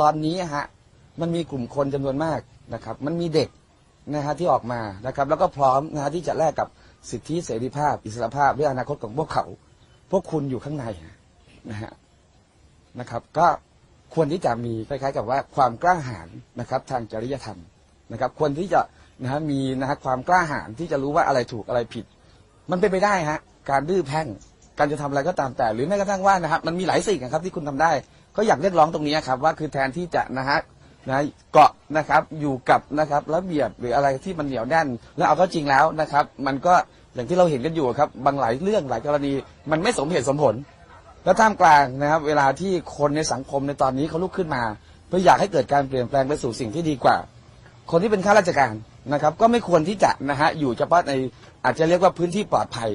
[0.00, 0.64] ตอนนี้ฮะ
[1.20, 2.40] มันมีกลุ่มคนจำนวนมาก
[2.74, 3.48] นะครับ มันมีเด็ก
[4.14, 6.68] นะฮะที่ออกมานะครับแล้วก็พร้อมนะฮะที่จะแลกกับ
[7.10, 9.44] สิทธิเสรีภาพ อิสรภาพและอนาคตของพวกเขา
[10.10, 10.84] พวกคุณอยู่ข้างใน
[11.70, 11.92] นะฮะ
[13.00, 13.46] นะครับ ก็
[14.14, 16.28] ควรที่จะมีคล้ายๆกับว่าความกล้าหาญ
[16.60, 17.58] นะครับ ทางจริยธรรม
[18.12, 18.80] นะครับ ควรที่จะ
[19.22, 22.04] นะฮะมีนะฮะความกล้าหาญที่จะรู้ว่าอะไรถูกอะไรผิด
[22.70, 23.38] มันเป็นไปได้ฮะ
[23.70, 24.26] การดื้อแพ่ง
[24.78, 27.90] การจะทำอะไรก็ตามแต่ หรือแม้กระทั่งว่านะครับมันมีหลายสิ่งครับที่คุณทำได้
[28.36, 30.58] ก็อยากเรียกร้องตรงนี้ครับว่าคือแทนที่จะนะฮะ
[31.08, 34.86] นะเกาะนะครับอยู่กับนะครับระเบียบหรืออะไรที่มันเหนียวแน่น
[35.16, 36.74] แล้วเอาเข้าจริงแล้วนะครับ มันก็
[37.14, 39.32] อย่างที่เราเห็นกันอยู่ครับ บางหลายเรื่องหลายกรณี
[39.70, 40.54] มันไม่สมเหตุสมผล
[41.24, 44.62] แล้วท่ามกลางนะครับ เวลาที่คนในสังคมในตอนนี้เขาลุกขึ้นมา
[45.08, 47.16] เพื่ออยากให้เกิดการเปลี่ยนแปลงไปสู่สิ่งที่ดีกว่า
[47.90, 48.74] คนที่เป็นข้าราชการ
[49.12, 51.12] นะครับ ก็ไม่ควรที่จะนะฮะอยู่เฉพาะใน
[51.64, 52.90] อาจจะเรียกว่าพื้นที่ปลอดภัย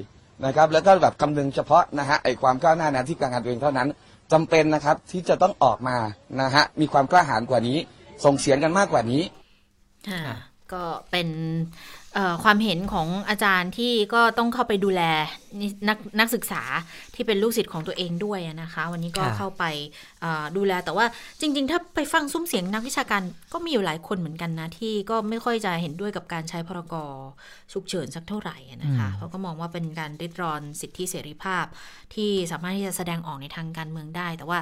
[0.45, 3.87] นะครับ แล้วก็แบบคำนึงเฉพาะนะฮะไอความก้าวหน้าในอาชีพการงานตัวเองเท่านั้น
[4.31, 5.97] จำเป็นนะครับที่จะต้องออกมา
[6.41, 7.77] นะฮะมีความกล้าหาญกว่านี้
[8.25, 9.23] ส่งเสียงกันมากกว่านี้
[10.09, 10.35] ค่ะ
[10.73, 11.98] ก็เป็นเอ่อ
[12.43, 15.01] ความเห็นของอาจารย์ที่ก็ต้องเข้าไปดูแล
[15.59, 16.63] นี่นักนักศึกษา
[17.15, 19.63] ที่เป็นลูกศิษย์ของตัวเองด้วยอะนะคะ วันนี้ก็ค่ะเข้าไป
[20.21, 21.05] เอ่อดูแลแต่ว่า
[21.39, 23.21] จริง ๆ ถ้าไปฟังซุ้มเสียงนักวิชาการ
[23.53, 26.95] ก็มีอยู่หลายคนเหมือนกันนะ ที่ก็ไม่ค่อยจะเห็นด้วยกับการใช้พรก
[27.73, 31.65] ฉุกเฉินสักเท่าไหร่อะนะคะเขาก็มองว่าเป็นการริดรอนสิทธิเสรีภาพ
[32.13, 34.59] ที่สามารถที่จะแสดงออกในทางการเมืองได้ แต่ว่า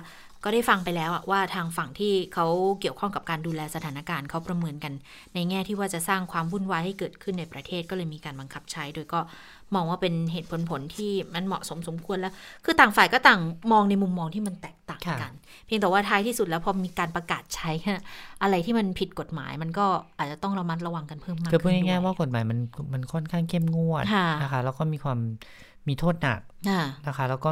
[0.48, 2.48] ก็ได้ฟังไปแล้วอะว่าทางฝั่งที่เขา
[2.80, 4.94] เกี่ยวข้องกับการดูแลสถานการณ์เขาประเมินกัน
[5.34, 9.20] ในแง่ที่ว่าจะสร้างความวุ่นวายให้เกิดขึ้นในประเทศก็เลยมีการบังคับใช้ โดยก็
[9.76, 12.34] มองว่าเป็นเหตุผลผลที่มันเหมาะสมสมควรแล้ว
[12.66, 13.42] คือต่างฝ่ายก็ต่าง
[13.72, 15.34] มองในมุมมองที่มันแตกต่างกัน
[15.66, 18.02] เพียงแต่ว่าท้ายที่สุดแล้วพอมีการประกาศใช้ อะ
[18.42, 19.86] อะไรที่มันผิดกฎหมาย มันก็
[20.18, 22.60] อาจจะต้องระมัดระวังกันเพิ่มมากคือพูดขึ้นง่ายๆด้ว่ากฎหมายมัน
[22.94, 25.20] มันค่อนข้างเข้มงวดค่ะนะคะแล้วก็มีความ
[25.88, 26.40] มีโทษหนัก
[26.70, 27.50] ค่ะนะคะ แล้วก็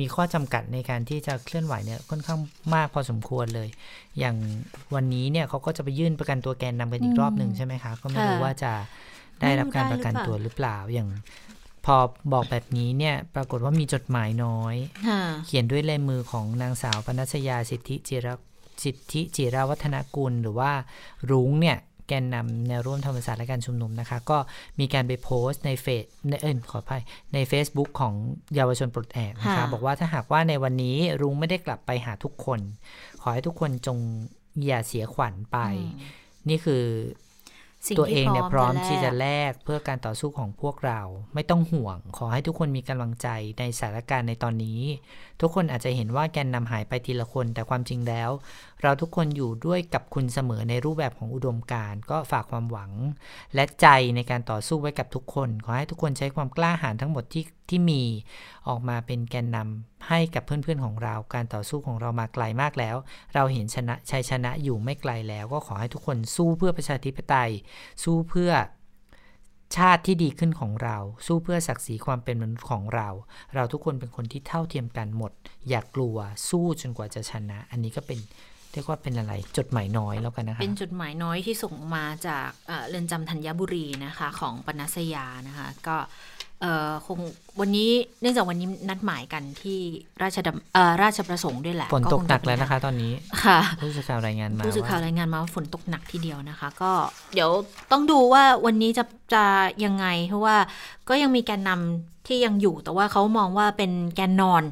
[0.00, 2.38] มีข้อจำกัดในการที่จะเคลื่อนไหวเนี่ยค่อนข้าง
[2.74, 3.68] มากพอสมควรเลย
[4.18, 4.36] อย่าง
[4.94, 8.72] วันนี้เนี่ยเขาก็จะไปยื่นประกันตัวแกนนำกันอีกรอบหนึ่งใช่ไหมคะ ก็ไม่รู้ค่ะว่าจะ
[9.40, 11.08] ได้รับการประกันไม่รู้ได้หรือเปล่าตัวหรือเปล่าอย่าง
[11.84, 11.96] พอ
[12.32, 14.74] บอกแบบนี้เนี่ย ปรากฏว่ามีจดหมายน้อย
[15.08, 18.26] ค่ะเขียนด้วยลายมือของนางสาวปนัสยาสิทธิจิร
[18.84, 20.70] สิทธิจิราวัฒนกุลหรือว่า
[21.30, 21.76] รุ้งเนี่ย
[22.08, 24.38] แกนนำแนวร่วมธรรมศาสตร์และการชุมนุมนะคะ ก็
[24.80, 27.02] มีการไปโพสต์ในเฟซในเอินขออภัย
[27.34, 28.14] ใน Facebook ของ
[28.54, 32.60] เยาวชนปลดแอกนะคะค่ะบอกว่าถ้าหากว่าในวันนี้รุ้งไม่ได้กลับไปหาทุกคน
[33.20, 33.98] ขอให้ทุกคนจง
[34.66, 35.58] อย่าเสียขวัญไป
[36.48, 36.84] นี่คือ
[37.86, 41.00] สิ่งตัวที่เองเนี่ยพร้อมแลกที่จะแลกเพื่อการต่อสู้ของพวกเรา
[41.34, 43.28] ไม่ต้องห่วง ขอให้ทุกคนมีกำลังใจ
[43.58, 44.80] ในสถานการณ์ในตอนนี้
[45.40, 48.30] ทุกคนอาจจะเห็นว่าแกนนำหายไปทีละคน แต่ความจริงแล้ว
[48.82, 52.92] เราทุกคนอยู่ด้วยกับคุณเสมอในรูปแบบของอุดมการณ์ก็ฝากความหวัง
[53.54, 58.02] และใจในการต่อสู้ไว้กับทุกคน ขอให้ทุกคนใช้ความกล้าหาญทั้งหมดที่ที่มี
[58.68, 62.96] ออกมาเป็นแกนนำให้กับเพื่อนๆของเรา การต่อสู้ของเรามาไกลมากแล้ว
[63.34, 67.50] เราเห็นชนะชัยชนะอยู่ไม่ไกลแล้ว ก็ขอให้ทุกคนสู้เพื่อประชาธิปไตย
[68.04, 68.52] สู้เพื่อ
[69.76, 70.96] ชาติที่ดีขึ้นของเรา
[71.26, 73.08] สู้เพื่อศักดิ์ศรีความเป็นมนุษย์ของเรา
[73.54, 75.32] เราทุกคนเป็นคนที่เท่าเทียมกันหมด
[75.68, 76.16] อย่ากกลัว
[76.48, 78.18] สู้จนกว่าจะชนะ อันนี้ก็เป็น
[78.76, 82.48] เรียกว่าเป็นอะไรจดหมายน้อยแล้วกันนะคะ เป็นจดหมายน้อยที่ส่งมาจาก
[82.88, 85.96] เรือนจำธัญบุรีนะคะ ของปนัสยานะคะ ก็
[87.06, 87.18] คง
[87.60, 89.78] วันนี้เนื่องจากวันนี้นัดหมายกันที่
[90.22, 93.12] ราชดำราชประสงค์ด้วยแหละฝนตกหนักแล้วนะคะ ตอนนี้
[93.44, 96.92] ค่ะผู้สื่อข่าวรายงานมาผู้สื่อข่าวรายงานมาว่าฝนตกหนักทีเดียวนะคะ ก็
[97.34, 97.50] เดี๋ยว
[97.92, 99.04] ต้องดูว่าวันนี้จะ
[99.34, 99.44] จะ
[99.84, 100.56] ยังไงเพราะว่า
[101.08, 104.62] ก็ยังมีแกนนำที่ยังอยู่แต่ว่าเขามองว่าเป็นแกนนอน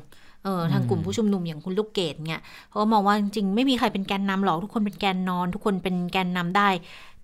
[0.44, 6.68] เออทางกลุ่มผู้ชุมนุมอย่างคุณลูกเกดเนี่ยเขามองว่าจริงๆไม่มีใครเป็นแกนนำหรอกทุกคนเป็นแกนนอน ทุกคนเป็นแกนนำได้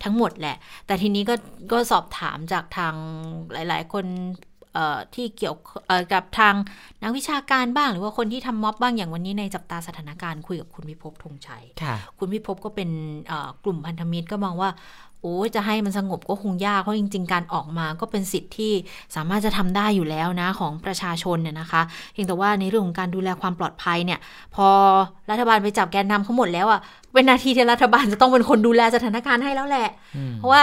[0.03, 0.57] ทั้งหมดแหละ
[0.87, 1.35] แต่ทีนี้ก็
[1.73, 2.95] ก็สอบถามจากทาง
[3.53, 4.05] หลายๆ คน
[5.15, 5.57] ที่เกี่ยว
[6.13, 6.55] กับทาง
[7.03, 11.65] นักวิชาการบ้าง หรือว่าคนที่ทำม็อบบ้างอย่างวันนี้ในจับตาสถานการณ์คุยกับคุณพิภพธงชัย
[12.19, 12.91] คุณพิภพก็เป็น
[13.65, 14.71] กลุ่มพันธมิตรก็มองว่า
[15.23, 18.73] โอ้จะให้มันสงบก็คงยากเพราะจริง ๆ การออกมาก็เป็นสิทธิ์ที่
[19.17, 24.19] สามารถจะทำได้อยู่แล้วนะของประชาชนเนี่ยนะคะเพียงแต่ว่าในเรื่องของการดูแลความปลอดภัยเนี่ย
[24.55, 24.69] พอ
[25.31, 26.81] รัฐบาลไปจับแกนนำเขาหมดแล้วอะ่ะ
[27.13, 29.89] เป็นนาทีที่รัฐบาลจะต้องเป็นคนดูแลสถานการณ์ให้แล้วแหละ
[30.39, 30.63] เพราะว่า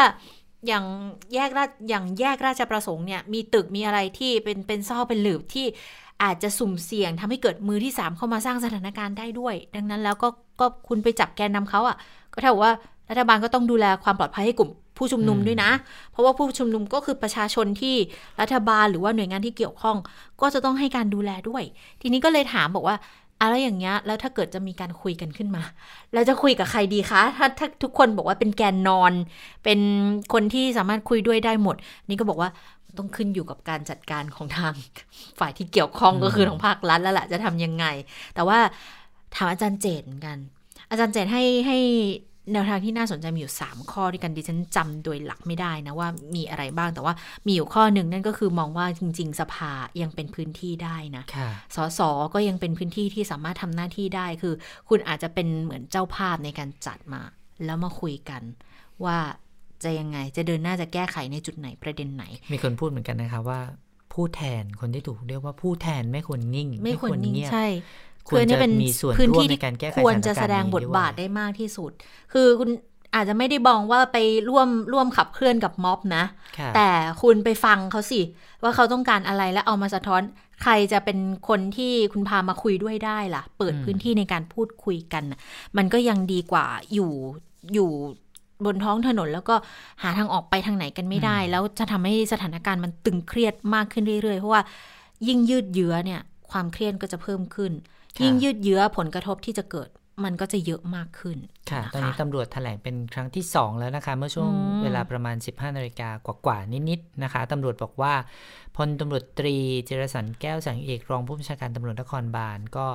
[0.67, 0.85] อย่าง
[1.33, 5.65] แยกราชอย่างแยกราชประสงค์เนี่ยมีตึกมีอะไรที่เป็นเป็นซ่อเป็นหลืบที่
[6.23, 10.29] อาจจะสุ่มเสี่ยงทำให้เกิดมือที่สามเข้ามาสร้างสถานการณ์ได้ด้วย ดังนั้นแล้วก็
[10.59, 11.97] ก็คุณไปจับแกนนำเขาอะ่ะ
[12.33, 12.73] ก็เท่ากับว่า
[13.09, 15.71] รัฐบาลก็ต้องดูแลความปลอดภัยให้กลุ่มผู้ชุมนุมด้วยนะ
[16.11, 17.95] เพราะว่าผู้ชุมนุมก็คือประชาชนที่
[18.41, 19.97] รัฐบาลหรือว่าหน่วยงานที่เกี่ยวข้อง
[20.41, 21.63] ก็จะต้องให้การดูแลด้วย
[22.01, 22.97] ทีนี้ก็เลยถามบอกว่า
[23.41, 25.63] อะไรอย่างเงี้ยแล้วถ้าเกิดจะมีการคุยกันขึ้นมา
[26.13, 29.13] เราจะคุยกับใครดีคะ ถ้าถ้าทุกคนบอกว่าเป็นแกนนอน
[29.63, 29.79] เป็น
[30.33, 31.75] คนที่สามารถคุยด้วยได้หมด
[32.09, 32.49] นี่ก็บอกว่า
[32.97, 34.73] ต้องขึ้นอยู่กับการจัดการของทาง
[35.39, 37.85] ฝ่ายที่เกี่ยวข้องก็คือทางภาครัฐแล้วแหละจะทำยังไง
[38.35, 38.59] แต่ว่า
[39.35, 40.37] ถามอาจารย์เจตเหมือนกัน
[40.89, 41.77] อาจารย์เจตให้ให้
[42.53, 47.13] แนวทางที่น่าสนใจมีอยู่ 3 ข้อด้วยกันดิฉันจำโดยหลักไม่ได้นะว่ามีอะไรบ้างแต่ว่า
[47.45, 49.71] มีอยู่ข้อหนึ่งนั่นก็คือมองว่าจริง ๆ สภา
[50.01, 51.23] ยังเป็นพื้นที่ได้นะ
[51.75, 51.99] สส
[52.33, 54.53] ก็ยังเป็นพื้นที่ที่สามารถทำหน้าที่ได้คือ
[54.89, 57.21] คุณอาจจะเป็นเหมือนเจ้าภาพในการจัดมา
[57.65, 58.41] แล้วมาคุยกัน
[59.03, 59.17] ว่า
[59.83, 62.23] จะยังไงจะเดินหน้าจะแก้ไขในจุดไหนประเด็นไหน
[62.53, 63.59] มีคนพูดเหมือนกันนะคะว่า
[64.13, 67.67] ผู้แทนคนที่ถูกเรียกว่าผู้แทนไม่ควรนิ่ง ไม่ควรนิ่งใช่
[68.29, 69.59] ควรจะมีส่วนพื้นที่ที่
[70.03, 71.91] ควรจะแสดงบทบาทได้มากที่สุด
[72.33, 72.69] คือคุณ
[73.15, 74.17] อาจจะไม่ได้บองว่าไป
[74.49, 76.23] ร่วมร่วมขับเคลื่อนกับม็อบนะ
[76.75, 76.89] แต่
[77.21, 78.21] คุณไปฟังเขาสิ
[78.63, 80.21] ว่าเขาต้องการอะไรแล้วเอามาสะท้อน
[80.63, 81.17] ใครจะเป็น
[81.49, 85.23] คนที่คุณพามาคุยด้วยได้ล่ะ เปิดพื้นที่ในการพูดคุยกัน
[85.77, 87.11] มันก็ยังดีกว่าอยู่
[87.73, 87.89] อยู่
[88.65, 89.55] บนท้องถนนแล้วก็
[90.01, 94.61] หาทางออกไปทางไหนกันไม่ได้ แล้วจะทำให้สถานการณ์มันตึงเครียดมากขึ้นเรื่อยๆ เพราะว่า
[95.27, 96.21] ยิ่งยืดเยื้อเนี่ย
[96.51, 97.71] ความเครียดก็จะเพิ่มขึ้น
[98.23, 99.89] ยิ่งยืดเยื้อผลกระทบที่จะเกิด
[100.25, 101.37] มันก็จะเยอะมากขึ้น
[101.71, 104.51] ค่ะ ตอนนี้ตำรวจแถลงเป็นครั้งที่ 2 แล้วนะคะ เมื่อช่วง
[104.83, 106.09] เวลาประมาณ 15นาฬิกา
[106.45, 108.13] กว่าๆนิดๆนะคะตำรวจบอกว่า
[108.77, 109.55] พลตำรวจตรี
[109.85, 112.87] เจรสันแก้วสังเอกรองผู้บัญชาการตำรวจนครบาลก็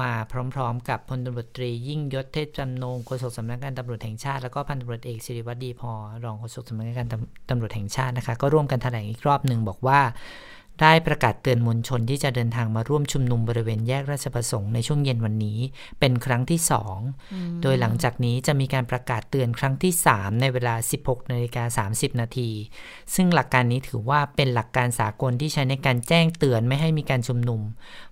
[0.00, 0.10] มา
[0.54, 5.90] พร้อมๆ กับพลตำรวจตรียิ่งยศเทพจำนงโฆษกสำนักงานตำรวจแห่งชาติ แล้วก็พันตำรวจเอกสิริวัตรดีพอ
[6.24, 7.08] รองโฆษกสำนักงาน
[7.50, 10.00] ตำรวจแห่งชาตินะคะ ก็ร่วมกันแถลงอีกรอบหนึ่งบอกว่า
[10.80, 15.58] ได้ประกาศเตือนมวลชนที่จะเดินทางมาร่วมชุมนุมบริเวณแยกราชประสงค์ในช่วงเย็นวันนี้
[16.00, 16.98] เป็นครั้งที่สอง
[17.62, 22.50] โดยหลังจากนี้จะมีการประกาศเตือนครั้งที่3ในเวลา 16นาฬิกา30 นาที
[23.14, 27.60] ซึ่งหลักการนี้ถือว่าเป็นหลักการสากลที่ใช้ในการแจ้งเตือนไม่ให้มีการชุมนุม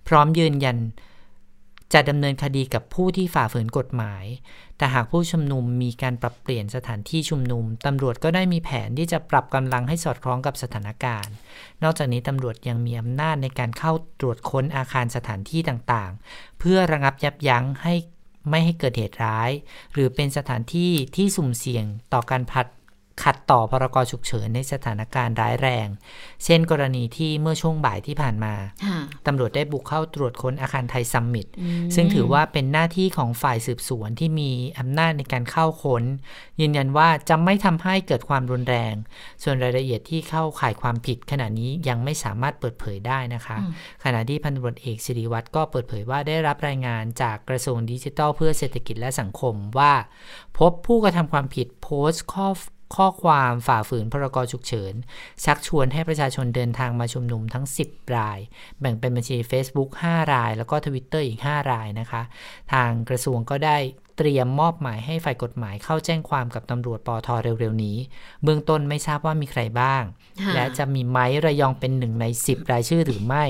[0.07, 0.77] พร้อมยืนยัน
[1.93, 4.25] จะดำเนินคดีกับผู้ที่ฝ่าฝืนกฎหมาย
[4.77, 11.33] แต่หากผู้ชุมนุมมีการปรับเปลี่ยนสถานที่ชุมนุม ตำรวจก็ได้มีแผนที่จะปรับกำลังให้สอดคล้องกับสถานการณ์
[11.83, 17.93] นอกจากนี้ตำรวจยังมีอำนาจในการเข้าตรวจค้นอาคารสถานที่ต่างๆ เพื่อระงับยับยั้งให้
[18.49, 19.51] ไม่ให้เกิดเหตุร้าย
[19.93, 22.67] หรือเป็นสถานที่ที่สุ่มเสี่ยงต่อการผัด
[23.23, 25.87] ขัดต่อพรกฉุกเฉินในสถานการณ์ร้ายแรง
[26.45, 28.53] เช่นกรณีที่เมื่อช่วงบ่ายที่ผ่านมา
[29.27, 31.47] ตำรวจได้บุกเข้าตรวจค้นอาคารไทยซัมมิต
[31.95, 36.03] ซึ่งถือว่าเป็นหน้าที่ของฝ่ายสืบสวนที่มีอำนาจในการเข้าค้น
[36.61, 38.93] ยืนยันว่าจะไม่ทำให้เกิดความรุนแรง
[39.43, 43.57] ส่วนรายละเอียดที่เข้าข่ายความผิดขณะนี้ยังไม่สามารถเปิดเผยได้นะคะ
[44.03, 49.93] ขณะที่พันตำรวจเอกสิริวัตรก็เปิดเผยว่าได้รับรายงานจากกระทรวงดิจิทัล เพื่อเศรษฐกิจและสังคมว่า
[50.57, 52.49] พบผู้กระทำความผิดโพสต์ข้อ
[52.95, 54.93] ข้อความฝ่าฝืนพรกฉุกเฉิน
[55.43, 58.39] ชักชวนให้ประชาชนเดินทางมาชุมนุมทั้ง 10 ราย
[58.79, 62.21] แบ่งเป็นบัญชี Facebook 5 ราย แล้วก็ Twitter อีก 5 รายนะคะ
[62.73, 63.77] ทางกระทรวงก็ได้
[64.17, 67.97] เตรียมมอบหมายให้ฝ่ายกฎหมายเข้าแจ้งความกับตำรวจปอทเร็วๆนี้
[68.43, 70.03] เบื้องต้นไม่ทราบว่ามีใครบ้าง
[70.53, 73.45] และจะมีไม้ระยองเป็นหนึ่งใน 10 รายชื่อหรือไม่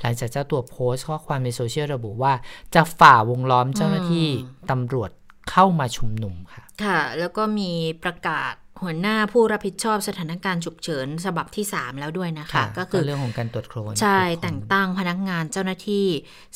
[0.00, 2.32] หลังจากเจ้าตัวโพสต์ข้อความในโซเชียลระบุว่า
[2.74, 4.28] จะฝ่าวงล้อมเจ้าหน้าที่
[4.70, 5.10] ตำรวจ
[5.50, 7.70] เข้ามาชุมนุมค่ะ ค่ะ แล้วก็มี
[8.04, 16.06] ประกาศ หัวหน้าผู้รับผิดชอบสถานการณ์ฉุกเฉินฉบับที่ 3 แล้วด้วยนะคะ ก็คือเรื่องของการตรวจค้น ใช่ แต่งตั้งพนักงานเจ้าหน้าที่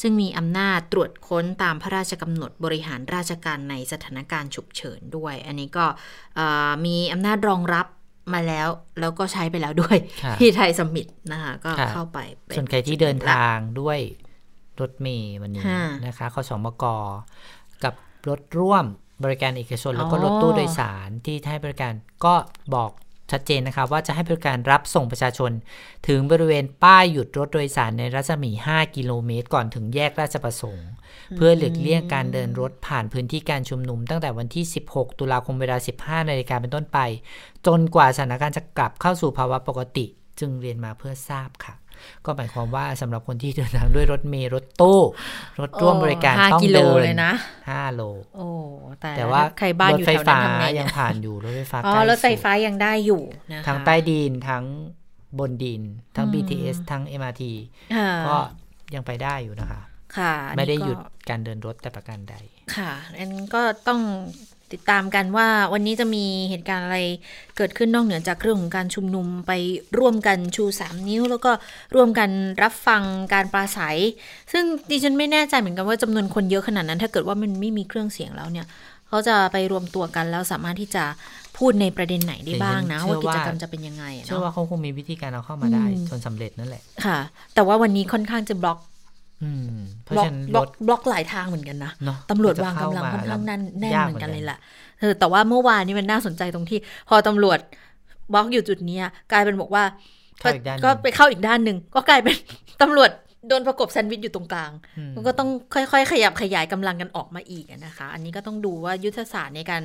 [0.01, 5.87] ซึ่งมีอำนาจตรวจค้นตามพระราชกำหนดบริหารราชการในสถานการณ์ฉุกเฉินด้วย อันนี้ก็
[6.85, 7.87] มีอำนาจรองรับ
[8.33, 8.69] มาแล้ว
[9.01, 9.97] แล้วก็ใช้ไปแล้วด้วย
[10.41, 12.19] ที่ไทยสมิตนะคะก็เข้าไป
[12.57, 13.99] ส่วนใครที่เดินทางด้วย
[14.81, 15.63] รถเมย์วันนี้
[16.07, 16.85] นะคะขสมก
[17.85, 17.95] กับ
[18.29, 18.85] รถร่วม
[19.25, 21.93] บริการเอกชน แล้วก็รถตู้โดยสารที่ให้บริการ
[22.25, 22.35] ก็
[22.75, 22.91] บอก
[23.35, 25.51] ชัดเจนนะคะว่าจะให้บริการรับส่งประชาชน
[26.09, 30.89] ถึงบริเวณป้ายหยุดรถโดยสารในรัศมี 5 กิโลเมตร ก่อนถึงแยกราชประสงค์
[31.37, 36.99] เพื่อหลีกเลี่ยงการเดินรถผ่านพื้นที่การชุมนุม ตั้งแต่วันที่ 16 ตุลาคมเวลา 15นาฬิกาเป็นต้นไป
[37.67, 40.07] จนกว่าสถานการณ์จะกลับเข้าสู่ภาวะปกติ
[40.41, 41.75] จึงเรียนมาเพื่อทราบค่ะ
[42.27, 45.01] ก็หมายความว่าสำหรับคนที่เดินทางด้วยรถเมล์รถตู้
[45.61, 47.33] รถร่วมบริการต้องเดินเลยนะ
[47.71, 48.03] ห้าโล
[48.37, 48.49] โอ้
[49.17, 53.23] แต่ว่าใครบ้านอยู่แถวนั้นทำไงยังผ่านอยู่รถไฟฟ้าอ๋อรถไฟฟ้ายังได้อยู่
[53.53, 54.65] นะคะทั้งใต้ดินทั้ง
[55.39, 55.83] บนดิน
[56.17, 57.43] ทั้ง BTS ทั้ง MRT
[58.29, 58.37] ก็
[58.95, 59.81] ยังไปได้อยู่นะคะ
[60.17, 60.99] ค่ะ ไม่ได้หยุด
[61.29, 62.35] การเดินรถแต่ประการใด
[62.77, 64.01] ค่ะอันก็ต้อง
[64.73, 66.99] ติดตามกันว่าวันนี้จะมีเหตุการณ์อะไร
[67.57, 69.53] เกิดขึ้นนอกเหนือจากเรื่องของการชุมนุมไป
[69.99, 71.51] ร่วมกันชู 3 นิ้ว แล้วก็
[71.95, 72.31] ร่วมกัน
[72.63, 73.03] รับฟัง
[73.35, 73.99] การปราศัย
[74.53, 78.67] ซึ่งดิฉันไม่แน่ใจเหมือนกันว่าจำนวนคนเยอะขนาดนั้น ถ้าเกิดว่ามันไม่มีเครื่องเสียงแล้วเนี่ย
[79.09, 81.05] เขาจะไปรวมตัวกันแล้วสามารถที่จะ
[81.59, 87.19] พูดในประเด็นไหนได้บ้างนะ ว่ากิจกรรมจะเป็นยังไงเชื่อว่าเขาคงมีวิธีการเอาเข้ามาได้จนสำเร็จนั่นแหละค่ะ
[87.55, 88.79] แต่ว่าวันนี้ค่อนข้างจะบล็อก
[90.17, 91.93] บล็อกบล็อกบล็อกหลายทางเหมือนกันนะ
[92.31, 94.59] ตำรวจวางกำลังค่อนข้างแน่นแน่นเหมือนกันเลยแหละ
[95.01, 96.79] เออแต่ว่าเมื่อวานนี้มันน่าสนใจตรงที่
[97.09, 97.59] พอตำรวจ
[98.33, 98.99] บล็อกอยู่จุดนี้
[99.33, 99.85] กลายเป็นบอกว่า
[100.85, 102.37] ก็ไปเข้าอีกด้านหนึ่งก็กลายเป็น
[102.83, 103.11] ตำรวจ
[103.49, 104.71] โดนประกบแซนด์วิชอยู่ตรงกลาง
[105.17, 109.83] มันก็ต้องค่อยๆ ขยับขยายกำลังกันออกมาอีกนะคะ อันนี้ก็ต้องดูว่ายุทธศาสตร์ในการ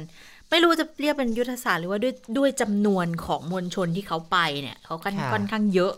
[0.50, 5.94] ไม่รู้จะเรียกเป็นยุทธศาสตร์หรือว่าด้วยด้วยจำนวนของมวลชนที่เขาไปเนี่ย เขาค่อนข้างเยอะ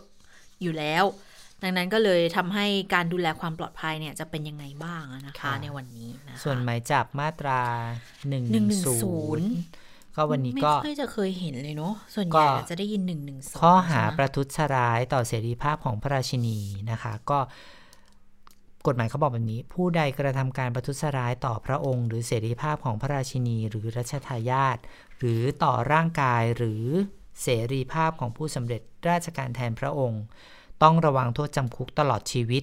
[0.62, 1.04] อยู่แล้ว
[1.62, 7.60] ดังนั้นก็เลยทำให้การดูแลความปลอดภัยเนี่ยจะเป็นยังไงบ้างนะคะ ในวันนี้นะคะส่วนหมายจับมาตรา
[8.28, 8.68] หนึ่งหนึ่ง
[9.04, 9.48] ศูนย์
[10.16, 16.58] ก็วันนี้ก็ไม่ค่อยจะเคยเห็นเลยเนาะส่วนใหญ่จะได้ยินหนึ่งหนึ่งข้อหาประทุษร้ายต่อเสรีภาพของพระราชินี
[16.90, 17.38] นะคะ ก็
[18.86, 24.78] กฎหมายเขาบอกแบบนี้ ผู้ใดกระทำการประทุษร้ายต่อพระองค์ หรือเสรีภาพของพระราชินี หรือรัชทายาท
[25.18, 26.84] หรือต่อร่างกายหรือ
[27.42, 30.22] เสรีภาพของผู้สำเร็จราชการแทนพระองค์
[30.82, 32.62] ต้องระวังโทษจำคุกตลอดชีวิต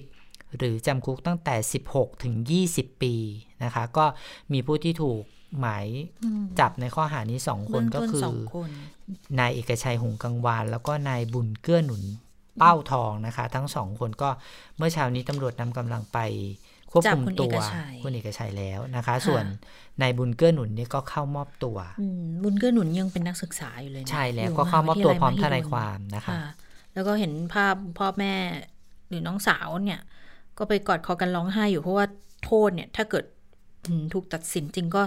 [0.56, 1.54] หรือจำคุกตั้งแต่
[1.88, 2.34] 16 ถึง
[2.68, 3.14] 20 ปี
[3.64, 4.04] นะคะ ก็
[4.52, 5.22] มีผู้ที่ถูก
[5.60, 5.86] หมาย
[6.60, 8.22] จับในข้อหานี้สองคนก็คือ
[9.38, 12.02] นายเอกชัยหงกังวาน แล้วก็นายบุญเกื้อหนุน
[12.58, 14.30] เป้าทองนะคะ ทั้งสองคนก็
[14.76, 16.18] เมื่อเช้านี้ตำรวจนำกำลังไป
[16.92, 17.52] ควบคุมตัว
[18.02, 19.44] คุณเอกชัยแล้วนะคะ ส่วน
[20.00, 21.78] นายบุญเกื้อหนุนนี่ก็เข้ามอบตัว
[22.42, 26.34] บุญเกื้อหนุนยังเป็นนักศึกษาอยู่เลยใช่แล้วก็เข้ามอบตัวพร้อมทนายความนะคะ
[26.96, 28.34] แล้วก็เห็นภาพพ่อแม่
[29.08, 30.00] หรือน้องสาวเนี่ย
[30.58, 32.06] ก็ไปกอดคอกันร้องไห้อยู่เพราะว่า
[32.44, 33.24] โทษเนี่ย ถ้าเกิด
[34.12, 35.02] ถูกตัดสินจริงก็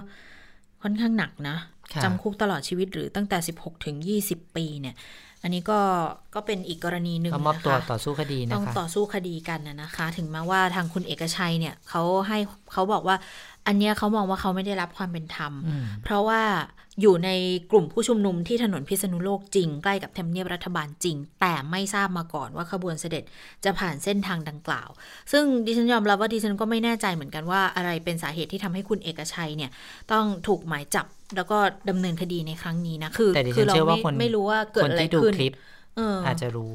[0.83, 1.57] ค่อนข้างหนักนะ
[2.03, 4.95] จำคุกตลอดชีวิตหรือตั้งแต่ 16 ถึง 20 ปีเนี่ย
[5.43, 5.79] อันนี้ก็
[6.35, 12.37] ก็เป็นอีกกรณีหนึ่งนะคะตัวต่อสู้คดีนะคะต้องต่อสู้คดีกันนะคะ ถึงแม้ว่าทางคุณเอกชัยเนี่ยเขาให้
[12.73, 13.15] เขาบอกว่า
[13.67, 15.53] อันเนี้ยเขามองว่าเขาไม่ได้รับความเป็นธรรม
[16.03, 16.41] เพราะว่า
[17.01, 17.29] อยู่ใน
[17.71, 23.23] กลุ่มผู้ชุมนุมที่ถนนพิษณุโลกจริงใกล้กับทำเนียบรัฐบาลจริง แต่ไม่ทราบมาก่อนว่าขบวนเสด็จ
[23.65, 24.89] จะผ่านเส้นทางดังกล่าว
[25.31, 29.71] ซึ่งดิฉันยอมรับว่าดิฉันก็ไม่แน่ใจเหมือนกันว่าอะไรเป็นสาเหตุที่ทำให้คุณเอกชัยเนี่ย
[30.11, 31.57] ต้องถูกหมายจับแล้วก็
[31.89, 35.28] ดำเนินคดีในครั้งนี้นะคือคือเราไม่ไม่รู้ว่าเกิดอะไรขึ้น
[36.25, 36.73] อาจจะรู้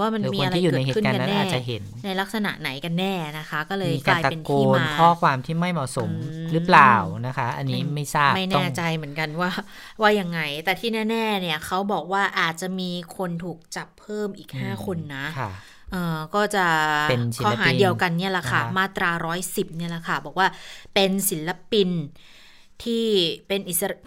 [0.00, 1.40] ว่ามันมีอะไรเกิดขึ้นกันแน่
[2.04, 6.10] ในลักษณะไหนกันแน่นะคะ ก็เลยกลายเป็นที่มาข้อความที่ไม่เหมาะสม
[6.52, 6.94] หรือเปล่า
[7.26, 9.50] นะคะ อันนี้ไม่ทราบไม่แน่ใจเหมือนกันว่า
[10.02, 15.26] ว่ายังไง แต่ที่แน่ ๆ เนี่ยเขาบอกว่าอาจจะมีคนถูกจับเพิ่มอีกห้าคนนะ
[15.92, 16.66] เออก็จะ
[17.44, 20.48] ข้อหาเดียวกันเนี่ยแหละค่ะ มาตราร้อยสิบเนี่ยแหละค่ะ บอกว่า
[20.94, 21.90] เป็นศิลปิน
[22.84, 23.06] ที่
[23.48, 23.60] เป็น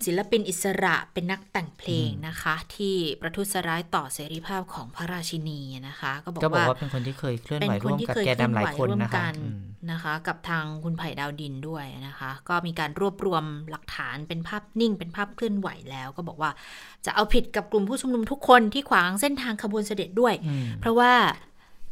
[0.06, 9.28] ศิลปินอิสระเป็นนักแต่งเพลงนะคะ ที่ประทุษร้ายต่อเสรีภาพของพระราชินีนะคะ ก็บอกว่าเป็นคนที่เคยเคลื่อนไหวร่วมกับแกนำหลายคนนะคะ
[9.92, 16.52] นะคะ กับทางคุณไผ่ดาวดินด้วยนะคะ ก็มีการรวบรวมหลักฐานเป็นภาพนิ่ง เป็นภาพเคลื่อนไหวแล้ว ก็บอกว่า
[17.06, 20.34] จะเอาผิดกับกลุ่มผู้ชุมนุมทุกคนที่ขวางเส้นทางขบวนเสด็จด้วย
[20.80, 21.12] เพราะว่า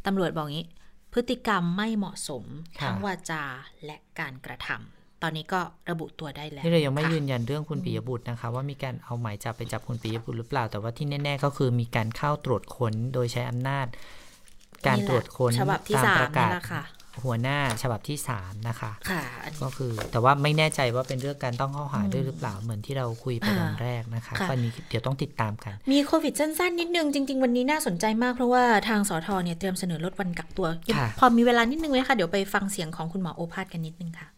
[0.06, 0.66] ตำรวจบอกงี้
[1.12, 2.44] พฤติกรรมไม่เหมาะสม
[2.80, 3.44] ทั้งวาจา
[3.84, 5.60] และการกระทำ ตอนนี้ก็
[5.90, 13.86] ระบุตัวได้แล้วที่เรายังไม่ยืนยันเรื่องคุณปิยบุตรนะคะ ว่ามีการเอาหมายจับไปจับคุณปิยบุตรหรือเปล่า แต่ว่าที่แน่ ๆ ก็คือมีการเข้าตรวจค้นโดยใช้อำนาจ
[14.86, 16.82] การตรวจค้นฉบับที่ตามสามประกาศนี่แหละค่ะ
[17.24, 30.66] หัวหน้าฉบับที่สามนะคะค่ะอันนี้ก็คือแต่ว่าไม่แน่ใจว่าเป็นเรื่องการต้องข้อหาด้วยหรือเปล่าเหมือนที่เราคุยไปตอนแรกนะคะค่ะวันนี้เดี๋ยวต้องติดตามกัน มีโควิดสั้นๆนิดนึง จริง ๆ วันนี้น่าสนใจมากเพราะว่าทางสทเนี่ยเตรียมเสนอลดวันกักตัว
[30.96, 34.28] ค่ะพอมีเวลานิดนึงไหมคะเดี๋ยวไปฟังเสียงของคุณหมอโอภาสกันนิดนึงค่ะ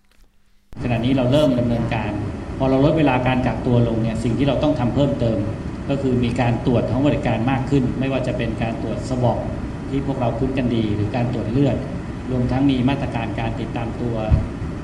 [0.83, 2.13] ขณะนี้เราเริ่มดำเนินการ
[2.59, 5.39] พอเราลดเวลาการกักตัวลงเนี่ยสิ่งที่เราต้องทำเพิ่มเติม
[5.91, 9.39] ก็คือมีการตรวจท้องบริการมากขึ้น ไม่ว่าจะเป็นการตรวจสวอป
[9.89, 11.77] ที่พวกเราคุ้นกันดี หรือการตรวจเลือด
[12.31, 14.17] รวมทั้งมีมาตรการการติดตามตัว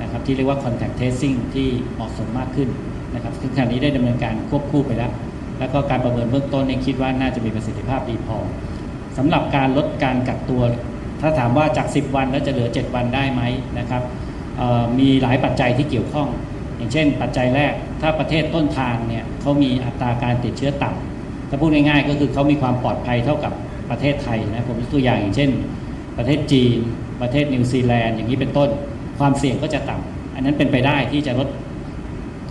[0.03, 2.68] นะครับที่เรียกว่า contact tracing ที่เหมาะสมมากขึ้น
[3.14, 5.12] นะครับซึ่งขณะนี้ได้ดำเนินการควบคู่ไปแล้ว
[5.59, 8.39] แล้วก็การประเมินเบื้องต้นเนี่ยคิดว่าน่าจะมีประสิทธิภาพดีพอ
[9.16, 10.62] สำหรับการลดการกักตัว
[11.20, 13.43] ถ้าถามว่าจาก 10 วันแล้วจะเหลือ 7 วันได้ไหม
[13.78, 14.03] นะครับ
[14.98, 16.28] มีหลายปัจจัยที่เกี่ยวข้อง
[16.76, 23.52] อย่างเช่น ปัจจัยแรกถ้าประเทศต้นทางเนี่ยเขามีอัตราการติดเชื้อต่ำถ้าพูดง่ายๆก็คือเขามีความปลอดภัยเท่ากับ
[23.90, 25.50] ประเทศไทยนะผมยกตัวอย่างอย่างเช่น
[26.18, 26.78] ประเทศจีน
[27.22, 28.68] ประเทศนิวซีแลนด์อย่างนี้เป็นต้น
[29.18, 31.48] ความเสี่ยงก็จะต่ำอันนั้นเป็นไปได้ที่จะลด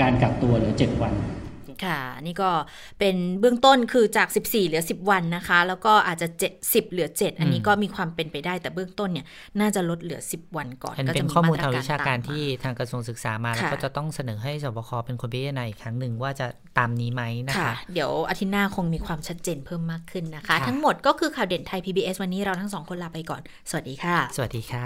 [0.01, 1.13] การกักตัวเหลือ 7 วัน
[1.85, 2.49] ค่ะ นี่ก็
[2.99, 9.25] เป็นเบื้องต้นคือจาก 14 เหลือ 10 วันนะคะ แล้วก็อาจจะ7 10เหลือ 7 อันนี้ก็มีความเป็นไปได้แต่เบื้องต้นเนี่ย
[9.59, 16.47] น่าจะลดเหลือ 10 วันก่อนอันก็เป็จะนมีข้อมูลตทางวิชาการตมที่ทางกระทรวงศึกษามา แล้วค่ะก็จะต้องเสนอให้สบคเป็นคนพิจารณาอีกครั้งหนึ่งว่าจะ
[16.77, 24.85] ตามนี้ไหมนะค่ะคะเดี๋ยวอาทิตย์หน้าคงมีความชัดเจนเพิ่มมากขึ้นนะคะค่ะทั้งหมดก็คือข่าวเด่นไทย PBS วันนี้เราทั้งสองคนลาไปก่อน สวัสดีค่ะ สวัสดีค่ะ